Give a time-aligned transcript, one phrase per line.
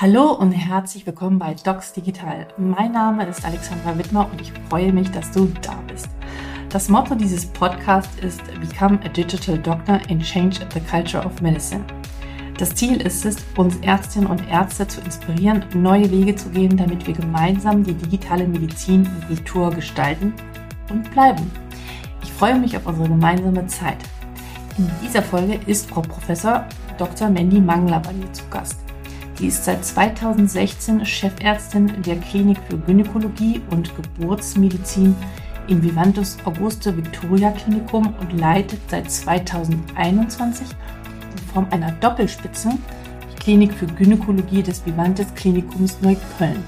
[0.00, 2.48] Hallo und herzlich willkommen bei Docs Digital.
[2.56, 6.08] Mein Name ist Alexandra Wittmer und ich freue mich, dass du da bist.
[6.70, 11.84] Das Motto dieses Podcasts ist Become a Digital Doctor and Change the Culture of Medicine.
[12.56, 17.06] Das Ziel ist es, uns Ärztinnen und Ärzte zu inspirieren, neue Wege zu gehen, damit
[17.06, 20.32] wir gemeinsam die digitale Medizin und Kultur gestalten
[20.88, 21.50] und bleiben.
[22.22, 23.98] Ich freue mich auf unsere gemeinsame Zeit.
[24.78, 26.64] In dieser Folge ist Frau Professor
[26.96, 27.28] Dr.
[27.28, 28.78] Mandy Mangler bei mir zu Gast.
[29.40, 35.16] Sie ist seit 2016 Chefärztin der Klinik für Gynäkologie und Geburtsmedizin
[35.66, 40.66] im Vivantes Auguste Victoria Klinikum und leitet seit 2021
[41.54, 42.68] Form einer Doppelspitze
[43.32, 46.62] die Klinik für Gynäkologie des Vivantes Klinikums Neukölln.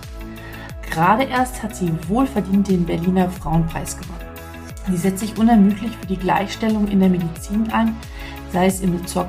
[0.90, 4.32] Gerade erst hat sie wohlverdient den Berliner Frauenpreis gewonnen.
[4.90, 7.96] Sie setzt sich unermüdlich für die Gleichstellung in der Medizin ein,
[8.52, 9.26] sei es in Bezug,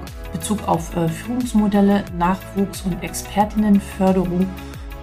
[0.68, 4.48] auf äh, Führungsmodelle, Nachwuchs- und Expertinnenförderung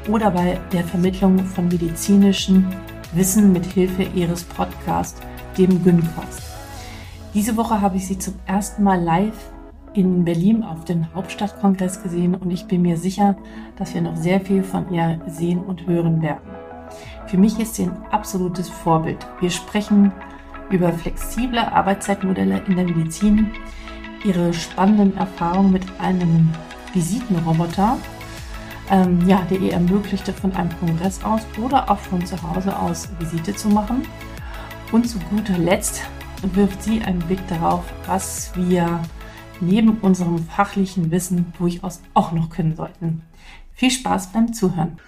[0.09, 2.67] oder bei der Vermittlung von medizinischem
[3.15, 5.21] Wissen mit Hilfe ihres Podcasts,
[5.57, 6.43] dem Gyncast.
[7.33, 9.53] Diese Woche habe ich sie zum ersten Mal live
[9.95, 13.37] in Berlin auf den Hauptstadtkongress gesehen und ich bin mir sicher,
[13.77, 16.51] dass wir noch sehr viel von ihr sehen und hören werden.
[17.27, 19.27] Für mich ist sie ein absolutes Vorbild.
[19.41, 20.13] Wir sprechen
[20.71, 23.51] über flexible Arbeitszeitmodelle in der Medizin,
[24.25, 26.51] ihre spannenden Erfahrungen mit einem
[26.93, 27.99] Visitenroboter,
[28.91, 33.09] ähm, ja, der ihr ermöglichte, von einem Kongress aus oder auch von zu Hause aus
[33.19, 34.07] Visite zu machen.
[34.93, 36.03] Und zu guter Letzt
[36.43, 39.01] wirft sie einen Blick darauf, was wir
[39.61, 43.23] neben unserem fachlichen Wissen durchaus auch noch können sollten.
[43.73, 44.99] Viel Spaß beim Zuhören.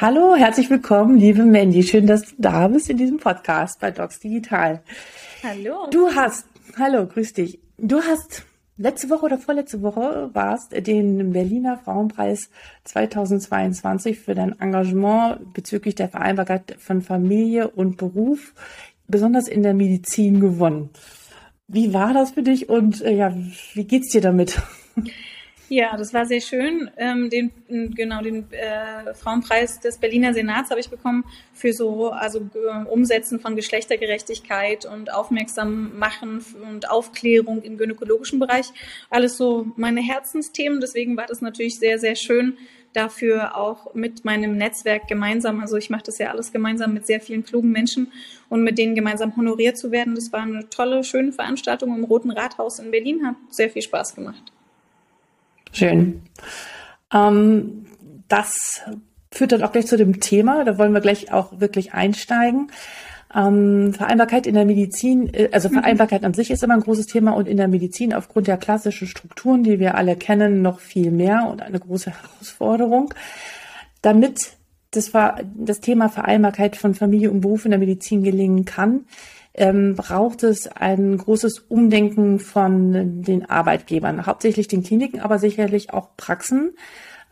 [0.00, 1.82] Hallo, herzlich willkommen, liebe Mandy.
[1.82, 4.82] Schön, dass du da bist in diesem Podcast bei Docs Digital.
[5.42, 5.86] Hallo.
[5.90, 6.46] Du hast,
[6.78, 7.60] hallo, grüß dich.
[7.78, 8.44] Du hast
[8.76, 12.50] letzte Woche oder vorletzte Woche warst den Berliner Frauenpreis
[12.84, 18.54] 2022 für dein Engagement bezüglich der Vereinbarkeit von Familie und Beruf,
[19.08, 20.90] besonders in der Medizin gewonnen.
[21.68, 23.34] Wie war das für dich und äh, ja,
[23.74, 24.60] wie geht's dir damit?
[25.72, 26.90] Ja, das war sehr schön.
[26.98, 27.50] Ähm, den,
[27.94, 31.24] genau, den äh, Frauenpreis des Berliner Senats habe ich bekommen
[31.54, 38.66] für so, also äh, Umsetzen von Geschlechtergerechtigkeit und Aufmerksam machen und Aufklärung im gynäkologischen Bereich.
[39.08, 40.78] Alles so meine Herzensthemen.
[40.78, 42.58] Deswegen war das natürlich sehr, sehr schön,
[42.92, 47.22] dafür auch mit meinem Netzwerk gemeinsam, also ich mache das ja alles gemeinsam mit sehr
[47.22, 48.12] vielen klugen Menschen
[48.50, 50.16] und mit denen gemeinsam honoriert zu werden.
[50.16, 54.14] Das war eine tolle, schöne Veranstaltung im Roten Rathaus in Berlin, hat sehr viel Spaß
[54.14, 54.52] gemacht.
[55.72, 56.22] Schön.
[57.12, 57.86] Ähm,
[58.28, 58.82] das
[59.30, 62.70] führt dann auch gleich zu dem Thema, da wollen wir gleich auch wirklich einsteigen.
[63.34, 65.74] Ähm, Vereinbarkeit in der Medizin, äh, also mhm.
[65.74, 69.08] Vereinbarkeit an sich ist immer ein großes Thema und in der Medizin aufgrund der klassischen
[69.08, 73.14] Strukturen, die wir alle kennen, noch viel mehr und eine große Herausforderung.
[74.02, 74.50] Damit
[74.90, 75.12] das,
[75.54, 79.06] das Thema Vereinbarkeit von Familie und Beruf in der Medizin gelingen kann,
[79.54, 86.16] ähm, braucht es ein großes Umdenken von den Arbeitgebern, hauptsächlich den Kliniken, aber sicherlich auch
[86.16, 86.74] Praxen.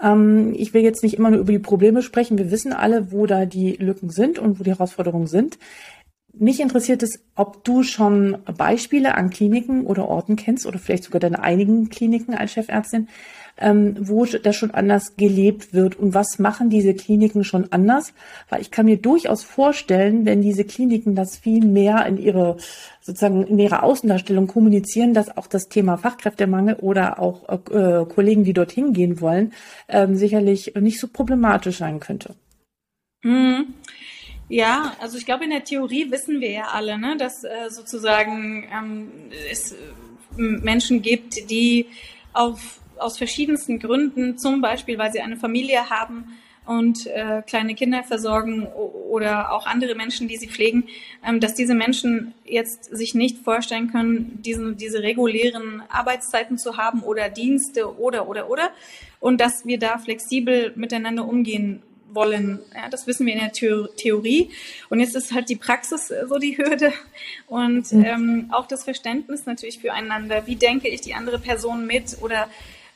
[0.03, 2.39] Ähm, ich will jetzt nicht immer nur über die Probleme sprechen.
[2.39, 5.59] Wir wissen alle, wo da die Lücken sind und wo die Herausforderungen sind.
[6.33, 11.21] Mich interessiert es, ob du schon Beispiele an Kliniken oder Orten kennst oder vielleicht sogar
[11.21, 13.09] deine einigen Kliniken als Chefärztin,
[13.61, 18.13] ähm, wo das schon anders gelebt wird und was machen diese Kliniken schon anders?
[18.49, 22.57] Weil ich kann mir durchaus vorstellen, wenn diese Kliniken das viel mehr in ihre
[23.01, 28.53] sozusagen in ihrer Außendarstellung kommunizieren, dass auch das Thema Fachkräftemangel oder auch äh, Kollegen, die
[28.53, 29.53] dorthin gehen wollen,
[29.89, 32.35] ähm, sicherlich nicht so problematisch sein könnte.
[33.23, 33.75] Mhm.
[34.51, 38.69] Ja, also ich glaube, in der Theorie wissen wir ja alle, ne, dass äh, sozusagen
[38.73, 39.13] ähm,
[39.51, 39.77] es äh,
[40.37, 41.87] Menschen gibt, die
[42.33, 48.05] auf, aus verschiedensten Gründen, zum Beispiel, weil sie eine Familie haben und äh, kleine Kinder
[48.05, 50.85] versorgen oder auch andere Menschen, die sie pflegen,
[51.27, 57.03] ähm, dass diese Menschen jetzt sich nicht vorstellen können, diesen, diese regulären Arbeitszeiten zu haben
[57.03, 58.71] oder Dienste oder, oder, oder.
[59.19, 61.83] Und dass wir da flexibel miteinander umgehen
[62.13, 62.61] wollen.
[62.75, 64.51] Ja, das wissen wir in der Theorie.
[64.89, 66.93] Und jetzt ist halt die Praxis äh, so die Hürde
[67.47, 68.05] und mhm.
[68.05, 70.47] ähm, auch das Verständnis natürlich füreinander.
[70.47, 72.49] Wie denke ich die andere Person mit oder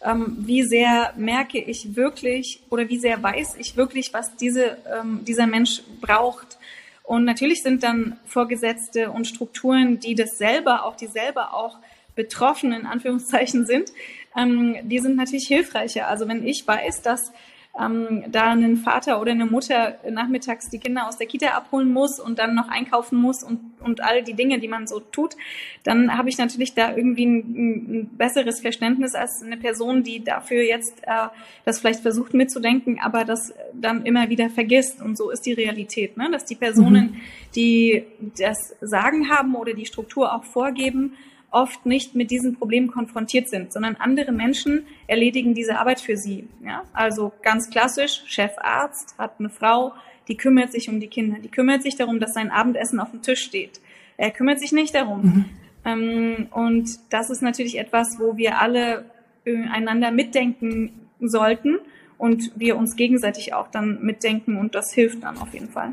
[0.05, 5.25] ähm, wie sehr merke ich wirklich oder wie sehr weiß ich wirklich, was diese, ähm,
[5.25, 6.59] dieser Mensch braucht.
[7.03, 11.79] Und natürlich sind dann Vorgesetzte und Strukturen, die das selber, auch die selber auch
[12.15, 13.93] betroffen in Anführungszeichen sind,
[14.37, 16.09] ähm, die sind natürlich hilfreicher.
[16.09, 17.33] Also wenn ich weiß, dass
[17.81, 22.21] ähm, da einen Vater oder eine Mutter nachmittags die Kinder aus der Kita abholen muss
[22.21, 25.35] und dann noch einkaufen muss und, und all die Dinge, die man so tut,
[25.83, 30.63] dann habe ich natürlich da irgendwie ein, ein, besseres Verständnis als eine Person, die dafür
[30.63, 31.29] jetzt äh,
[31.65, 35.03] das vielleicht versucht mitzudenken, aber das dann immer wieder vergisst.
[35.03, 36.31] Und so ist die Realität, ne?
[36.31, 37.21] dass die Personen, mhm.
[37.57, 38.05] die
[38.39, 41.15] das Sagen haben oder die Struktur auch vorgeben,
[41.55, 46.49] oft nicht mit diesen Problemen konfrontiert sind, sondern andere Menschen erledigen diese Arbeit für sie.
[46.65, 46.83] Ja?
[46.93, 49.93] Also ganz klassisch, Chefarzt hat eine Frau,
[50.29, 53.23] die kümmert sich um die Kinder, die kümmert sich darum, dass sein Abendessen auf dem
[53.23, 53.81] Tisch steht.
[54.17, 55.23] Er kümmert sich nicht darum.
[55.23, 55.45] Mhm.
[55.85, 59.05] Ähm, und das ist natürlich etwas, wo wir alle
[59.45, 61.79] äh, einander mitdenken sollten
[62.19, 65.93] und wir uns gegenseitig auch dann mitdenken und das hilft dann auf jeden Fall.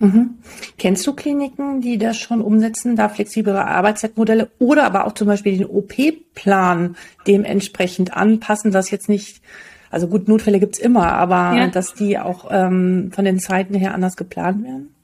[0.00, 0.38] Mhm.
[0.78, 5.58] Kennst du Kliniken, die das schon umsetzen, da flexiblere Arbeitszeitmodelle oder aber auch zum Beispiel
[5.58, 9.42] den OP-Plan dementsprechend anpassen, dass jetzt nicht,
[9.90, 11.66] also gut, Notfälle gibt's immer, aber ja.
[11.68, 14.94] dass die auch ähm, von den Zeiten her anders geplant werden?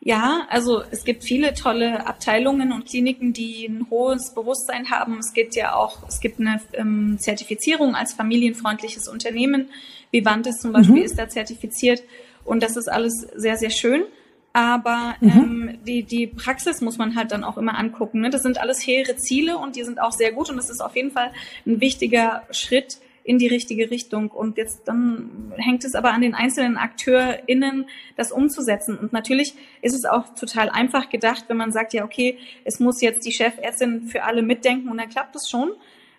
[0.00, 5.18] Ja, also es gibt viele tolle Abteilungen und Kliniken, die ein hohes Bewusstsein haben.
[5.18, 9.70] Es gibt ja auch, es gibt eine ähm, Zertifizierung als familienfreundliches Unternehmen.
[10.10, 11.02] Vivantes zum Beispiel mhm.
[11.02, 12.02] ist da zertifiziert
[12.44, 14.04] und das ist alles sehr, sehr schön.
[14.52, 15.28] Aber mhm.
[15.30, 18.20] ähm, die, die Praxis muss man halt dann auch immer angucken.
[18.20, 18.30] Ne?
[18.30, 20.96] Das sind alles hehre Ziele und die sind auch sehr gut und das ist auf
[20.96, 21.32] jeden Fall
[21.66, 22.98] ein wichtiger Schritt
[23.28, 24.30] in die richtige Richtung.
[24.30, 27.86] Und jetzt dann hängt es aber an den einzelnen AkteurInnen,
[28.16, 28.96] das umzusetzen.
[28.96, 29.52] Und natürlich
[29.82, 33.32] ist es auch total einfach gedacht, wenn man sagt, ja, okay, es muss jetzt die
[33.32, 35.72] Chefärztin für alle mitdenken und dann klappt es schon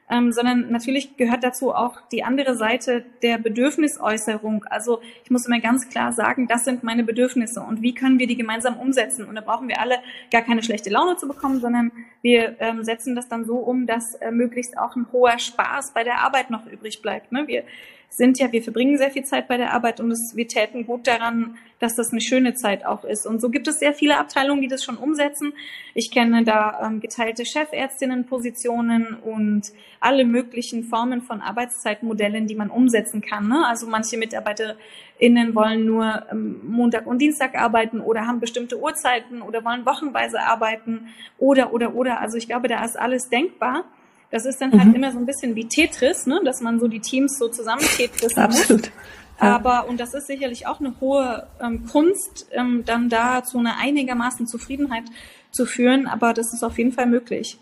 [0.09, 4.65] ähm, sondern natürlich gehört dazu auch die andere Seite der Bedürfnisäußerung.
[4.65, 8.27] Also ich muss immer ganz klar sagen, das sind meine Bedürfnisse und wie können wir
[8.27, 9.25] die gemeinsam umsetzen?
[9.25, 10.00] Und da brauchen wir alle
[10.31, 11.91] gar keine schlechte Laune zu bekommen, sondern
[12.21, 16.03] wir ähm, setzen das dann so um, dass äh, möglichst auch ein hoher Spaß bei
[16.03, 17.31] der Arbeit noch übrig bleibt.
[17.31, 17.47] Ne?
[17.47, 17.63] Wir
[18.09, 21.07] sind ja, wir verbringen sehr viel Zeit bei der Arbeit und es, wir täten gut
[21.07, 23.25] daran, dass das eine schöne Zeit auch ist.
[23.25, 25.53] Und so gibt es sehr viele Abteilungen, die das schon umsetzen.
[25.94, 33.21] Ich kenne da ähm, geteilte Chefärztinnenpositionen und alle möglichen Formen von Arbeitszeitmodellen, die man umsetzen
[33.21, 33.47] kann.
[33.47, 33.65] Ne?
[33.65, 39.63] Also manche MitarbeiterInnen wollen nur ähm, Montag und Dienstag arbeiten oder haben bestimmte Uhrzeiten oder
[39.63, 41.07] wollen wochenweise arbeiten
[41.38, 42.19] oder, oder, oder.
[42.19, 43.85] Also ich glaube, da ist alles denkbar.
[44.31, 44.96] Das ist dann halt mhm.
[44.96, 46.40] immer so ein bisschen wie Tetris, ne?
[46.46, 48.81] dass man so die Teams so zusammen Tetris Absolut.
[48.81, 48.92] Muss.
[49.40, 53.78] Aber, und das ist sicherlich auch eine hohe ähm, Kunst, ähm, dann da zu einer
[53.78, 55.06] einigermaßen Zufriedenheit
[55.52, 57.58] zu führen, aber das ist auf jeden Fall möglich.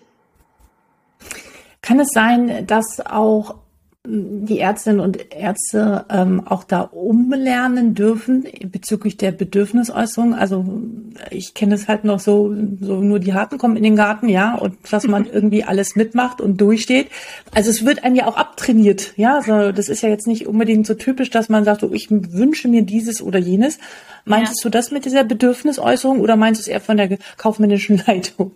[1.82, 3.56] Kann es sein, dass auch
[4.10, 10.34] die Ärztinnen und Ärzte ähm, auch da umlernen dürfen bezüglich der Bedürfnisäußerung.
[10.34, 10.66] Also
[11.30, 14.56] ich kenne es halt noch so, so nur die Harten kommen in den Garten, ja,
[14.56, 17.08] und dass man irgendwie alles mitmacht und durchsteht.
[17.54, 19.36] Also es wird einem ja auch abtrainiert, ja.
[19.36, 22.70] Also das ist ja jetzt nicht unbedingt so typisch, dass man sagt, so, ich wünsche
[22.70, 23.78] mir dieses oder jenes.
[24.24, 24.64] Meinst ja.
[24.64, 28.52] du das mit dieser Bedürfnisäußerung oder meinst du es eher von der kaufmännischen Leitung,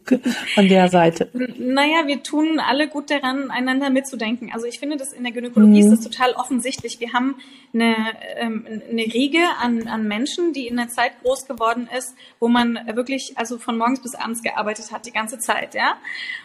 [0.54, 1.30] von der Seite?
[1.34, 4.52] Naja, wir tun alle gut daran, einander mitzudenken.
[4.54, 5.92] Also ich finde das in der Gynäkologie mhm.
[5.92, 7.00] ist das total offensichtlich.
[7.00, 7.36] Wir haben
[7.74, 7.96] eine,
[8.38, 12.80] ähm, eine Riege an, an Menschen, die in der Zeit groß geworden ist, wo man
[12.94, 15.98] wirklich also von morgens bis abends gearbeitet hat, die ganze Zeit, ja.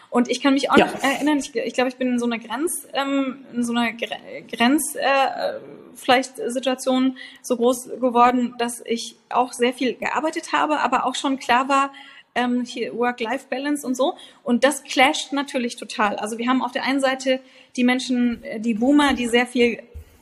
[0.09, 0.85] Und ich kann mich auch ja.
[0.85, 3.91] noch erinnern, ich, ich glaube, ich bin in so einer Grenz, ähm, in so einer
[3.93, 5.59] Grenz, äh,
[5.95, 11.39] vielleicht Situation so groß geworden, dass ich auch sehr viel gearbeitet habe, aber auch schon
[11.39, 11.91] klar war,
[12.35, 14.15] ähm, hier Work-Life-Balance und so.
[14.43, 16.15] Und das clasht natürlich total.
[16.17, 17.39] Also wir haben auf der einen Seite
[17.77, 19.79] die Menschen, äh, die Boomer, die sehr viel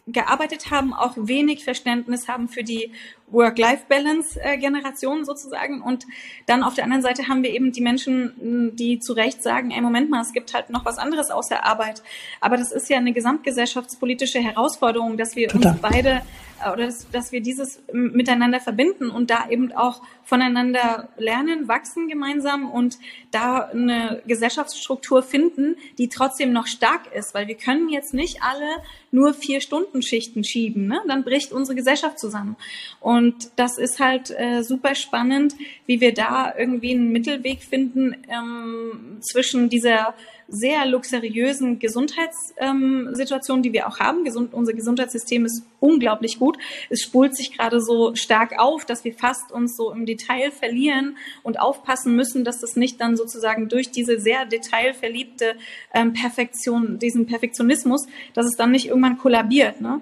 [0.07, 2.91] gearbeitet haben, auch wenig Verständnis haben für die
[3.35, 5.81] Work-Life-Balance-Generation sozusagen.
[5.81, 6.05] Und
[6.45, 9.81] dann auf der anderen Seite haben wir eben die Menschen, die zu Recht sagen, ey,
[9.81, 12.01] Moment mal, es gibt halt noch was anderes außer Arbeit.
[12.41, 15.73] Aber das ist ja eine gesamtgesellschaftspolitische Herausforderung, dass wir Total.
[15.73, 16.21] uns beide
[16.63, 22.07] äh, oder dass, dass wir dieses miteinander verbinden und da eben auch voneinander lernen, wachsen
[22.07, 22.97] gemeinsam und
[23.31, 28.81] da eine Gesellschaftsstruktur finden, die trotzdem noch stark ist, weil wir können jetzt nicht alle
[29.11, 30.99] nur vier Stunden Schichten schieben, ne?
[31.07, 32.55] dann bricht unsere Gesellschaft zusammen.
[32.99, 33.24] Und
[33.55, 35.55] das ist halt äh, super spannend,
[35.85, 40.13] wie wir da irgendwie einen Mittelweg finden ähm, zwischen dieser
[40.47, 44.23] sehr luxuriösen Gesundheitssituation, ähm, die wir auch haben.
[44.23, 46.57] Gesund, unser Gesundheitssystem ist unglaublich gut.
[46.89, 51.17] Es spult sich gerade so stark auf, dass wir fast uns so im Detail verlieren
[51.43, 55.55] und aufpassen müssen, dass das nicht dann sozusagen durch diese sehr detailverliebte
[55.93, 59.81] ähm, Perfektion, diesen Perfektionismus, dass es dann nicht irgendwann kollabiert.
[59.81, 60.01] Ne?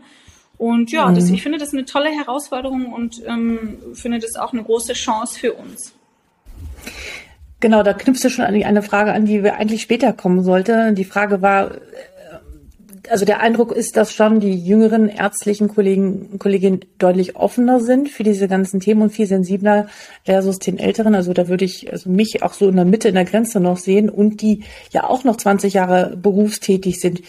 [0.63, 1.33] Und ja, das, mhm.
[1.33, 5.51] ich finde das eine tolle Herausforderung und ähm, finde das auch eine große Chance für
[5.51, 5.91] uns.
[7.59, 10.93] Genau, da knüpfst du schon an eine Frage an, die wir eigentlich später kommen sollte.
[10.93, 11.77] Die Frage war, äh,
[13.09, 18.07] also der Eindruck ist, dass schon die jüngeren ärztlichen Kollegen und Kolleginnen deutlich offener sind
[18.07, 19.87] für diese ganzen Themen und viel sensibler
[20.23, 21.13] versus den Älteren.
[21.13, 23.79] Also da würde ich also mich auch so in der Mitte, in der Grenze noch
[23.79, 27.21] sehen und die ja auch noch 20 Jahre berufstätig sind.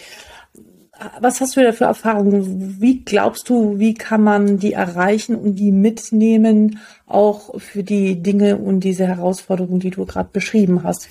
[1.19, 2.79] Was hast du da für Erfahrungen?
[2.79, 8.57] Wie glaubst du, wie kann man die erreichen und die mitnehmen, auch für die Dinge
[8.57, 11.09] und diese Herausforderungen, die du gerade beschrieben hast?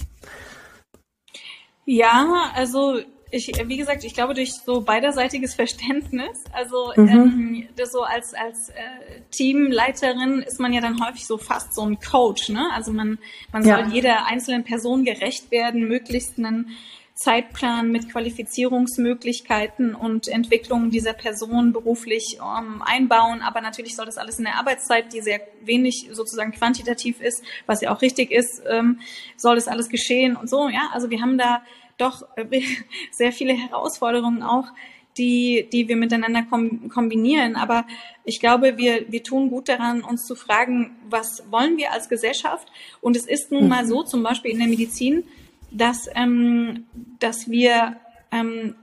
[1.84, 2.98] Ja, also
[3.30, 6.44] ich, wie gesagt, ich glaube durch so beiderseitiges Verständnis.
[6.52, 7.08] Also mhm.
[7.08, 11.82] ähm, das so als als äh, Teamleiterin ist man ja dann häufig so fast so
[11.82, 12.70] ein Coach, ne?
[12.72, 13.18] Also man
[13.52, 13.78] man ja.
[13.78, 16.70] soll jeder einzelnen Person gerecht werden, möglichst einen
[17.14, 23.40] Zeitplan mit Qualifizierungsmöglichkeiten und Entwicklungen dieser Person beruflich ähm, einbauen.
[23.40, 27.80] Aber natürlich soll das alles in der Arbeitszeit, die sehr wenig sozusagen quantitativ ist, was
[27.82, 28.98] ja auch richtig ist, ähm,
[29.36, 30.68] soll das alles geschehen und so.
[30.68, 31.62] Ja, also wir haben da
[31.98, 32.60] doch äh,
[33.12, 34.66] sehr viele Herausforderungen auch,
[35.16, 37.54] die, die wir miteinander kombinieren.
[37.54, 37.86] Aber
[38.24, 42.66] ich glaube, wir, wir tun gut daran, uns zu fragen, was wollen wir als Gesellschaft?
[43.00, 43.88] Und es ist nun mal mhm.
[43.88, 45.22] so, zum Beispiel in der Medizin,
[45.74, 46.86] dass, ähm,
[47.18, 47.96] dass wir
[48.30, 48.74] ähm,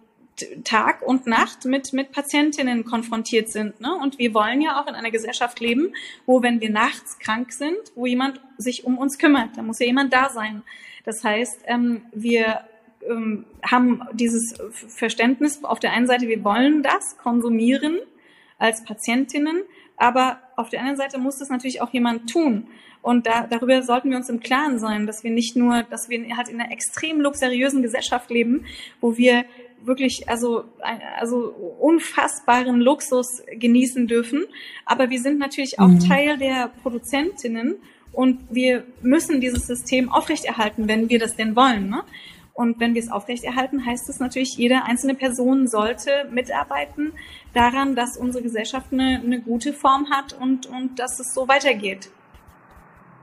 [0.64, 3.80] Tag und Nacht mit, mit Patientinnen konfrontiert sind.
[3.80, 3.94] Ne?
[3.94, 5.94] Und wir wollen ja auch in einer Gesellschaft leben,
[6.26, 9.58] wo, wenn wir nachts krank sind, wo jemand sich um uns kümmert.
[9.58, 10.64] Da muss ja jemand da sein.
[11.04, 12.62] Das heißt, ähm, wir
[13.08, 18.00] ähm, haben dieses Verständnis auf der einen Seite, wir wollen das konsumieren
[18.58, 19.64] als Patientinnen,
[19.98, 22.68] aber auf der anderen Seite muss das natürlich auch jemand tun.
[23.02, 26.38] Und da, darüber sollten wir uns im Klaren sein, dass wir nicht nur, dass wir
[26.38, 28.66] halt in einer extrem luxuriösen Gesellschaft leben,
[29.00, 29.46] wo wir
[29.84, 30.66] wirklich also
[31.20, 34.46] also unfassbaren Luxus genießen dürfen,
[34.86, 36.00] aber wir sind natürlich auch mhm.
[36.00, 37.76] Teil der Produzentinnen
[38.12, 41.90] und wir müssen dieses System aufrechterhalten, wenn wir das denn wollen.
[41.90, 42.04] Ne?
[42.54, 47.14] Und wenn wir es aufrechterhalten, heißt es natürlich, jede einzelne Person sollte mitarbeiten
[47.54, 52.10] daran, dass unsere Gesellschaft eine, eine gute Form hat und, und dass es so weitergeht.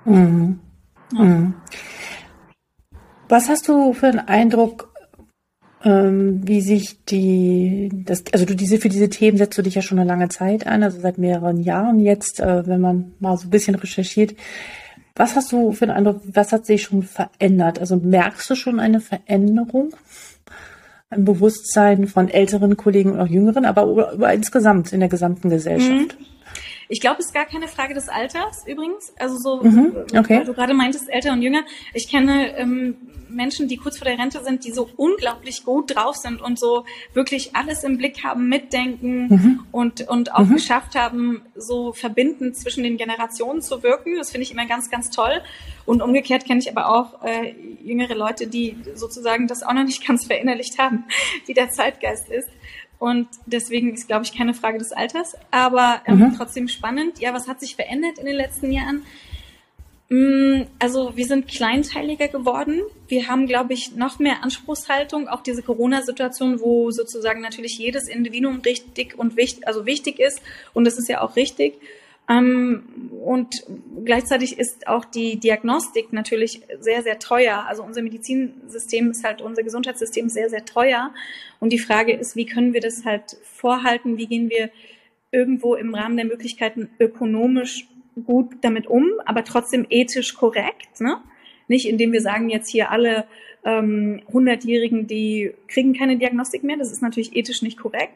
[0.09, 0.61] Mhm.
[1.13, 1.55] Mhm.
[3.29, 4.93] Was hast du für einen Eindruck,
[5.85, 9.83] ähm, wie sich die, das, also du diese für diese Themen setzt du dich ja
[9.83, 13.47] schon eine lange Zeit ein, also seit mehreren Jahren jetzt, äh, wenn man mal so
[13.47, 14.35] ein bisschen recherchiert.
[15.15, 17.81] Was hast du für einen Eindruck, was hat sich schon verändert?
[17.81, 19.95] Also merkst du schon eine Veränderung?
[21.11, 25.51] Ein Bewusstsein von älteren Kollegen und auch jüngeren, aber über, über insgesamt in der gesamten
[25.51, 26.19] Gesellschaft?
[26.19, 26.27] Mhm.
[26.89, 29.13] Ich glaube, es ist gar keine Frage des Alters übrigens.
[29.19, 30.39] Also so, mhm, okay.
[30.39, 31.63] weil du gerade meintest, älter und jünger.
[31.93, 32.97] Ich kenne ähm,
[33.29, 36.85] Menschen, die kurz vor der Rente sind, die so unglaublich gut drauf sind und so
[37.13, 39.61] wirklich alles im Blick haben, mitdenken mhm.
[39.71, 40.55] und, und auch mhm.
[40.55, 44.17] geschafft haben, so verbindend zwischen den Generationen zu wirken.
[44.17, 45.43] Das finde ich immer ganz, ganz toll.
[45.85, 50.07] Und umgekehrt kenne ich aber auch äh, jüngere Leute, die sozusagen das auch noch nicht
[50.07, 51.05] ganz verinnerlicht haben,
[51.47, 52.49] wie der Zeitgeist ist.
[52.99, 56.35] Und deswegen ist, glaube ich, keine Frage des Alters, aber ähm, mhm.
[56.37, 57.21] trotzdem spannend.
[57.21, 59.05] Ja, was hat sich verändert in den letzten Jahren?
[60.09, 62.83] Mm, also wir sind kleinteiliger geworden.
[63.07, 68.61] Wir haben, glaube ich, noch mehr Anspruchshaltung auf diese Corona-Situation, wo sozusagen natürlich jedes Individuum
[68.61, 70.41] richtig und wichtig, also wichtig ist.
[70.73, 71.75] Und das ist ja auch richtig.
[72.29, 73.65] Ähm, und
[74.05, 77.65] gleichzeitig ist auch die Diagnostik natürlich sehr, sehr teuer.
[77.67, 81.13] Also unser Medizinsystem ist halt, unser Gesundheitssystem sehr, sehr teuer.
[81.61, 84.19] Und die Frage ist, wie können wir das halt vorhalten?
[84.19, 84.71] Wie gehen wir
[85.31, 87.87] irgendwo im Rahmen der Möglichkeiten ökonomisch
[88.25, 91.19] gut damit um, aber trotzdem ethisch korrekt, ne?
[91.69, 93.27] Nicht indem wir sagen, jetzt hier alle
[93.65, 96.79] ähm, 100-Jährigen, die kriegen keine Diagnostik mehr.
[96.79, 98.15] Das ist natürlich ethisch nicht korrekt.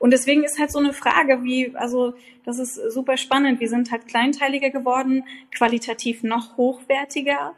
[0.00, 2.14] Und deswegen ist halt so eine Frage, wie, also
[2.46, 3.60] das ist super spannend.
[3.60, 7.54] Wir sind halt kleinteiliger geworden, qualitativ noch hochwertiger.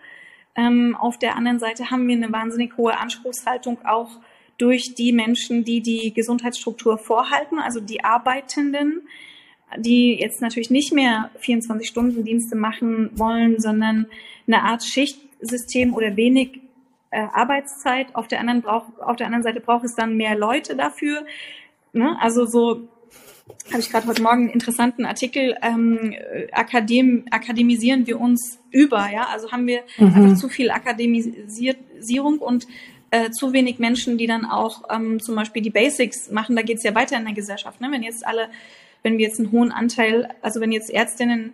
[0.56, 4.10] Ähm, auf der anderen Seite haben wir eine wahnsinnig hohe Anspruchshaltung auch
[4.58, 9.02] durch die Menschen, die die Gesundheitsstruktur vorhalten, also die Arbeitenden,
[9.78, 14.06] die jetzt natürlich nicht mehr 24-Stunden-Dienste machen wollen, sondern
[14.48, 16.60] eine Art Schichtsystem oder wenig
[17.12, 18.16] äh, Arbeitszeit.
[18.16, 21.24] Auf der anderen brauch, auf der anderen Seite braucht es dann mehr Leute dafür.
[21.92, 22.16] Ne?
[22.20, 22.88] Also so
[23.70, 26.14] habe ich gerade heute Morgen einen interessanten Artikel, ähm,
[26.52, 30.06] Akadem, akademisieren wir uns über, ja, also haben wir mhm.
[30.06, 32.66] einfach zu viel Akademisierung und
[33.10, 36.78] äh, zu wenig Menschen, die dann auch ähm, zum Beispiel die Basics machen, da geht
[36.78, 37.88] es ja weiter in der Gesellschaft, ne?
[37.90, 38.48] wenn jetzt alle,
[39.02, 41.52] wenn wir jetzt einen hohen Anteil, also wenn jetzt Ärztinnen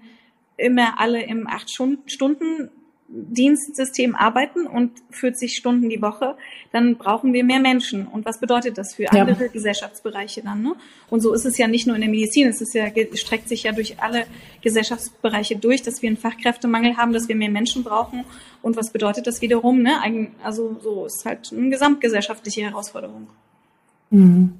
[0.56, 2.70] immer alle im acht Stunden
[3.10, 6.36] Dienstsystem arbeiten und 40 Stunden die Woche,
[6.72, 8.06] dann brauchen wir mehr Menschen.
[8.06, 9.50] Und was bedeutet das für andere ja.
[9.50, 10.62] Gesellschaftsbereiche dann?
[10.62, 10.74] Ne?
[11.08, 13.62] Und so ist es ja nicht nur in der Medizin, es ist ja, streckt sich
[13.62, 14.26] ja durch alle
[14.60, 18.24] Gesellschaftsbereiche durch, dass wir einen Fachkräftemangel haben, dass wir mehr Menschen brauchen.
[18.60, 19.80] Und was bedeutet das wiederum?
[19.80, 19.94] Ne?
[20.42, 23.28] Also so ist halt eine gesamtgesellschaftliche Herausforderung.
[24.10, 24.52] Mhm.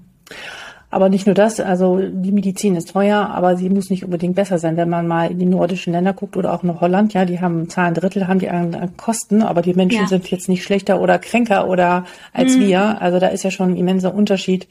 [0.90, 4.58] Aber nicht nur das, also die Medizin ist teuer, aber sie muss nicht unbedingt besser
[4.58, 4.78] sein.
[4.78, 7.68] Wenn man mal in die nordischen Länder guckt oder auch nach Holland, ja, die haben
[7.68, 10.06] zahlen Drittel, haben die an, an Kosten, aber die Menschen ja.
[10.06, 12.60] sind jetzt nicht schlechter oder kränker oder als mhm.
[12.60, 13.02] wir.
[13.02, 14.66] Also da ist ja schon ein immenser Unterschied.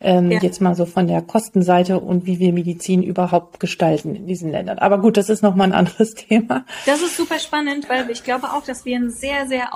[0.00, 0.38] Ähm, ja.
[0.40, 4.78] Jetzt mal so von der Kostenseite und wie wir Medizin überhaupt gestalten in diesen Ländern.
[4.78, 6.64] Aber gut, das ist nochmal ein anderes Thema.
[6.86, 9.74] Das ist super spannend, weil ich glaube auch, dass wir ein sehr, sehr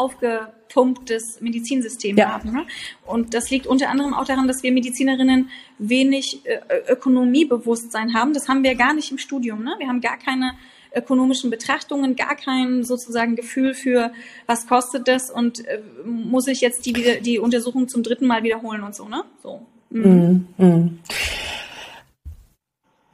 [0.72, 2.32] aufgepumptes Medizinsystem ja.
[2.32, 2.52] haben.
[2.52, 2.66] Ne?
[3.06, 6.58] Und das liegt unter anderem auch daran, dass wir Medizinerinnen wenig äh,
[6.90, 8.32] Ökonomiebewusstsein haben.
[8.32, 9.62] Das haben wir gar nicht im Studium.
[9.62, 9.74] Ne?
[9.78, 10.54] Wir haben gar keine
[10.94, 14.12] ökonomischen Betrachtungen, gar kein sozusagen Gefühl für,
[14.46, 18.82] was kostet das und äh, muss ich jetzt die, die Untersuchung zum dritten Mal wiederholen
[18.82, 19.24] und so, ne?
[19.42, 19.62] So.
[19.88, 20.48] Mhm.
[20.58, 20.98] Mhm.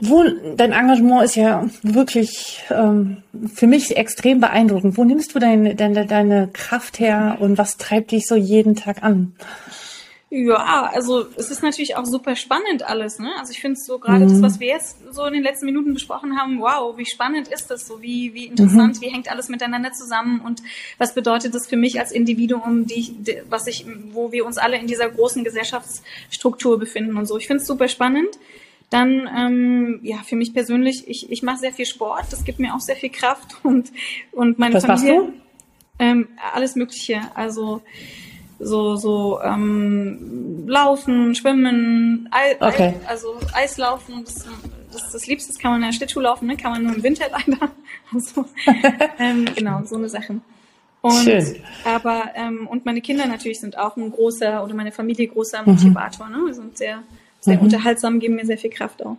[0.00, 0.22] Wo,
[0.54, 3.18] dein Engagement ist ja wirklich ähm,
[3.52, 4.96] für mich extrem beeindruckend.
[4.96, 9.02] Wo nimmst du deine, deine, deine Kraft her und was treibt dich so jeden Tag
[9.02, 9.34] an?
[10.30, 13.18] Ja, also es ist natürlich auch super spannend alles.
[13.18, 13.30] Ne?
[13.38, 14.28] Also ich finde so gerade mhm.
[14.28, 17.70] das, was wir jetzt so in den letzten Minuten besprochen haben, wow, wie spannend ist
[17.70, 19.00] das so, wie, wie interessant, mhm.
[19.00, 20.62] wie hängt alles miteinander zusammen und
[20.98, 24.76] was bedeutet das für mich als Individuum, die, die, was ich, wo wir uns alle
[24.76, 27.38] in dieser großen Gesellschaftsstruktur befinden und so.
[27.38, 28.38] Ich finde es super spannend.
[28.90, 32.74] Dann, ähm, ja, für mich persönlich, ich, ich mache sehr viel Sport, das gibt mir
[32.74, 33.92] auch sehr viel Kraft und,
[34.32, 35.20] und meine was Familie.
[35.20, 35.42] Machst du?
[36.00, 37.20] Ähm, alles Mögliche.
[37.34, 37.82] Also
[38.60, 42.94] so so ähm, laufen, schwimmen, Ei, okay.
[43.04, 44.46] Ei, also Eislaufen, das,
[44.92, 46.56] das das Liebste, das kann man in der Schlittschuh laufen, ne?
[46.56, 47.70] kann man nur im Winter leider.
[48.10, 48.46] Also,
[49.18, 50.40] ähm, genau, so eine Sache.
[51.02, 51.56] Und, Schön.
[51.84, 55.72] Aber, ähm, und meine Kinder natürlich sind auch ein großer, oder meine Familie großer mhm.
[55.72, 56.26] Motivator.
[56.26, 56.32] Mhm.
[56.32, 56.46] Ne?
[56.46, 57.02] Wir sind sehr,
[57.48, 57.64] sehr mhm.
[57.64, 59.16] unterhaltsam, geben mir sehr viel Kraft auch.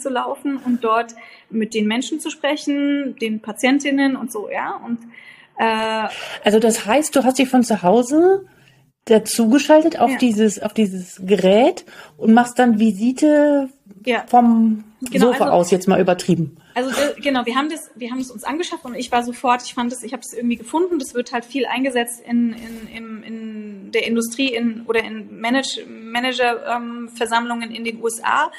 [0.00, 1.14] zu laufen und dort
[1.50, 4.80] mit den Menschen zu sprechen, den Patientinnen und so, ja.
[4.84, 4.98] Und
[5.58, 6.08] äh,
[6.42, 8.46] also das heißt, du hast dich von zu Hause
[9.06, 10.18] dazugeschaltet auf ja.
[10.18, 11.84] dieses auf dieses Gerät
[12.16, 13.68] und machst dann Visite
[14.04, 14.24] ja.
[14.26, 16.56] vom genau, Sofa also, aus jetzt mal übertrieben.
[16.74, 16.90] Also
[17.20, 19.92] genau, wir haben das, wir haben es uns angeschafft und ich war sofort, ich fand
[19.92, 20.98] es, ich habe es irgendwie gefunden.
[20.98, 25.84] Das wird halt viel eingesetzt in, in, in, in der Industrie in, oder in Manage,
[25.86, 28.52] Manager-Versammlungen ähm, in den USA.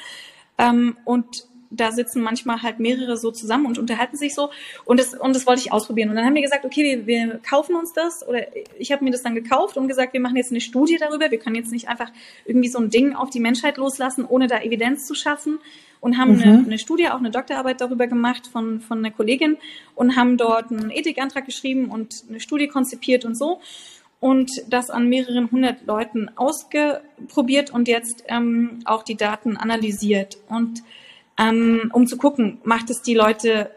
[0.58, 4.52] Ähm, und da sitzen manchmal halt mehrere so zusammen und unterhalten sich so.
[4.86, 6.10] Und das, und das wollte ich ausprobieren.
[6.10, 8.28] Und dann haben wir gesagt, okay, wir, wir kaufen uns das.
[8.28, 8.46] Oder
[8.78, 11.32] ich habe mir das dann gekauft und gesagt, wir machen jetzt eine Studie darüber.
[11.32, 12.12] Wir können jetzt nicht einfach
[12.46, 15.60] irgendwie so ein Ding auf die Menschheit loslassen, ohne da Evidenz zu schaffen.
[16.02, 16.42] Und haben mhm.
[16.42, 19.58] eine, eine Studie, auch eine Doktorarbeit darüber gemacht von, von einer Kollegin
[19.94, 23.60] und haben dort einen Ethikantrag geschrieben und eine Studie konzipiert und so
[24.22, 30.82] und das an mehreren hundert Leuten ausprobiert und jetzt ähm, auch die Daten analysiert und
[31.42, 33.72] ähm, um zu gucken, macht es die Leute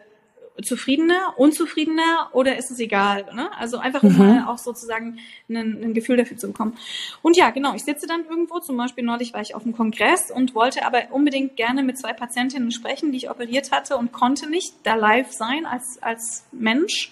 [0.62, 3.26] zufriedener, unzufriedener oder ist es egal?
[3.34, 3.50] Ne?
[3.58, 4.18] Also einfach mhm.
[4.18, 6.76] mal auch sozusagen ein, ein, Gefühl dafür zu bekommen.
[7.22, 10.30] Und ja, genau, ich sitze dann irgendwo, zum Beispiel neulich war ich auf einem Kongress
[10.30, 14.48] und wollte aber unbedingt gerne mit zwei Patientinnen sprechen, die ich operiert hatte und konnte
[14.48, 17.10] nicht da live sein als, als Mensch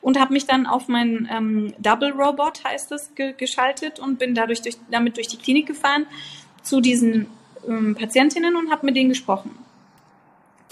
[0.00, 4.34] und habe mich dann auf meinen ähm, Double Robot, heißt es, ge geschaltet und bin
[4.34, 6.06] dadurch durch, damit durch die Klinik gefahren
[6.62, 7.26] zu diesen
[7.68, 9.56] ähm, Patientinnen und habe mit denen gesprochen.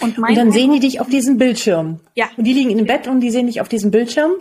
[0.01, 1.99] Und, und dann sehen die dich auf diesem Bildschirm.
[2.15, 2.29] Ja.
[2.37, 4.31] Und die liegen im Bett und die sehen dich auf diesem Bildschirm.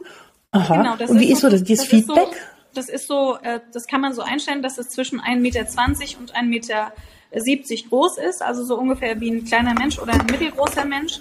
[0.53, 0.77] Aha.
[0.77, 2.29] Genau, das und wie ist so, das, dieses das Feedback?
[2.29, 5.37] Ist so, das ist so, äh, das kann man so einstellen, dass es zwischen 1,20
[5.41, 5.61] Meter
[6.21, 6.93] und 1,70 Meter
[7.89, 11.21] groß ist, also so ungefähr wie ein kleiner Mensch oder ein mittelgroßer Mensch.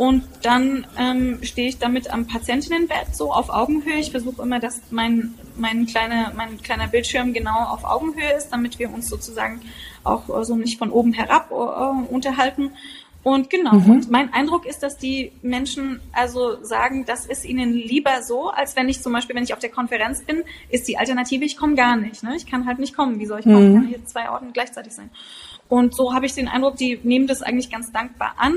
[0.00, 3.98] Und dann ähm, stehe ich damit am Patientinnenbett so auf Augenhöhe.
[3.98, 8.78] Ich versuche immer, dass mein, mein, kleiner, mein kleiner Bildschirm genau auf Augenhöhe ist, damit
[8.78, 9.60] wir uns sozusagen
[10.02, 12.70] auch so also nicht von oben herab äh, unterhalten.
[13.22, 13.90] Und genau, mhm.
[13.90, 18.76] und mein Eindruck ist, dass die Menschen also sagen, das ist ihnen lieber so, als
[18.76, 21.74] wenn ich zum Beispiel, wenn ich auf der Konferenz bin, ist die Alternative, ich komme
[21.74, 22.22] gar nicht.
[22.22, 22.34] Ne?
[22.36, 23.18] Ich kann halt nicht kommen.
[23.18, 23.72] Wie soll ich kommen?
[23.72, 23.74] Mhm.
[23.74, 25.10] Kann hier zwei Orten gleichzeitig sein.
[25.68, 28.56] Und so habe ich den Eindruck, die nehmen das eigentlich ganz dankbar an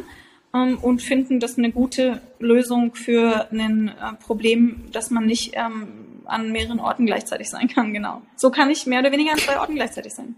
[0.53, 6.21] ähm, und finden das eine gute Lösung für ein äh, Problem, dass man nicht ähm,
[6.25, 7.93] an mehreren Orten gleichzeitig sein kann.
[7.93, 8.21] Genau.
[8.37, 10.35] So kann ich mehr oder weniger an zwei Orten gleichzeitig sein.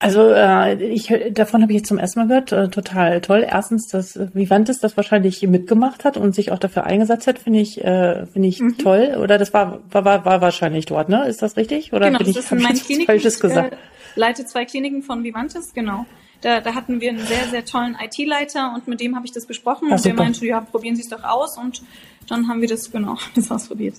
[0.00, 2.52] Also äh, ich davon habe ich jetzt zum ersten Mal gehört.
[2.52, 3.44] Äh, total toll.
[3.48, 7.82] Erstens, dass Vivantes das wahrscheinlich mitgemacht hat und sich auch dafür eingesetzt hat, finde ich
[7.82, 8.78] äh, finde ich mhm.
[8.78, 9.18] toll.
[9.20, 11.26] Oder das war, war war war wahrscheinlich dort, ne?
[11.26, 11.92] Ist das richtig?
[11.92, 13.72] Oder genau, bin ich, das ist meine Klinik, Falsches gesagt?
[13.72, 13.76] Äh,
[14.14, 16.06] leite zwei Kliniken von Vivantes, genau.
[16.42, 19.46] Da, da hatten wir einen sehr sehr tollen IT-Leiter und mit dem habe ich das
[19.46, 21.82] besprochen Ach, und der meinte, ja, probieren Sie es doch aus und
[22.28, 23.96] dann haben wir das genau das ausprobiert.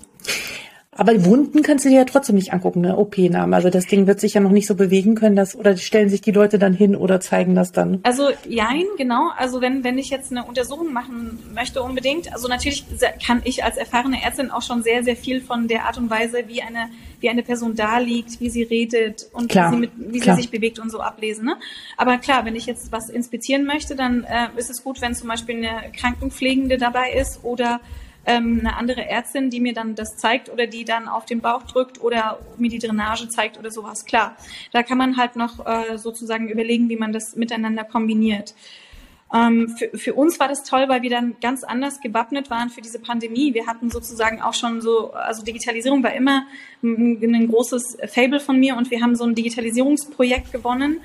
[0.91, 2.97] Aber Wunden kannst du dir ja trotzdem nicht angucken, ne?
[2.97, 3.55] OP-Name.
[3.55, 6.21] Also das Ding wird sich ja noch nicht so bewegen können, dass, oder stellen sich
[6.21, 7.99] die Leute dann hin oder zeigen das dann?
[8.01, 9.29] Also, jein, genau.
[9.37, 12.85] Also wenn, wenn ich jetzt eine Untersuchung machen möchte unbedingt, also natürlich
[13.25, 16.45] kann ich als erfahrene Ärztin auch schon sehr, sehr viel von der Art und Weise,
[16.47, 19.91] wie eine, wie eine Person da liegt, wie sie redet und klar, wie, sie, mit,
[19.95, 21.45] wie sie sich bewegt und so ablesen.
[21.45, 21.55] Ne?
[21.97, 25.27] Aber klar, wenn ich jetzt was inspizieren möchte, dann äh, ist es gut, wenn zum
[25.27, 27.79] Beispiel eine Krankenpflegende dabei ist oder
[28.25, 31.63] ähm, eine andere Ärztin, die mir dann das zeigt oder die dann auf den Bauch
[31.63, 34.05] drückt oder mir die Drainage zeigt oder sowas.
[34.05, 34.35] Klar,
[34.71, 38.53] da kann man halt noch äh, sozusagen überlegen, wie man das miteinander kombiniert.
[39.33, 42.81] Ähm, für, für uns war das toll, weil wir dann ganz anders gewappnet waren für
[42.81, 43.53] diese Pandemie.
[43.53, 46.47] Wir hatten sozusagen auch schon so, also Digitalisierung war immer
[46.81, 51.01] ein, ein großes Fable von mir und wir haben so ein Digitalisierungsprojekt gewonnen.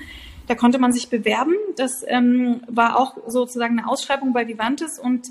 [0.47, 1.53] Da konnte man sich bewerben.
[1.75, 5.27] Das ähm, war auch sozusagen eine Ausschreibung bei Vivantes und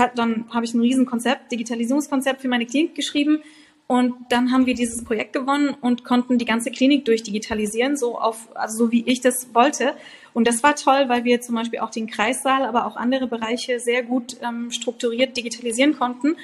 [0.00, 3.42] hat, dann habe ich ein Riesenkonzept, Digitalisierungskonzept für meine Klinik geschrieben.
[3.86, 8.48] Und dann haben wir dieses Projekt gewonnen und konnten die ganze Klinik durchdigitalisieren, so auf,
[8.54, 9.94] also so wie ich das wollte.
[10.32, 13.80] Und das war toll, weil wir zum Beispiel auch den Kreissaal, aber auch andere Bereiche
[13.80, 16.36] sehr gut ähm, strukturiert digitalisieren konnten.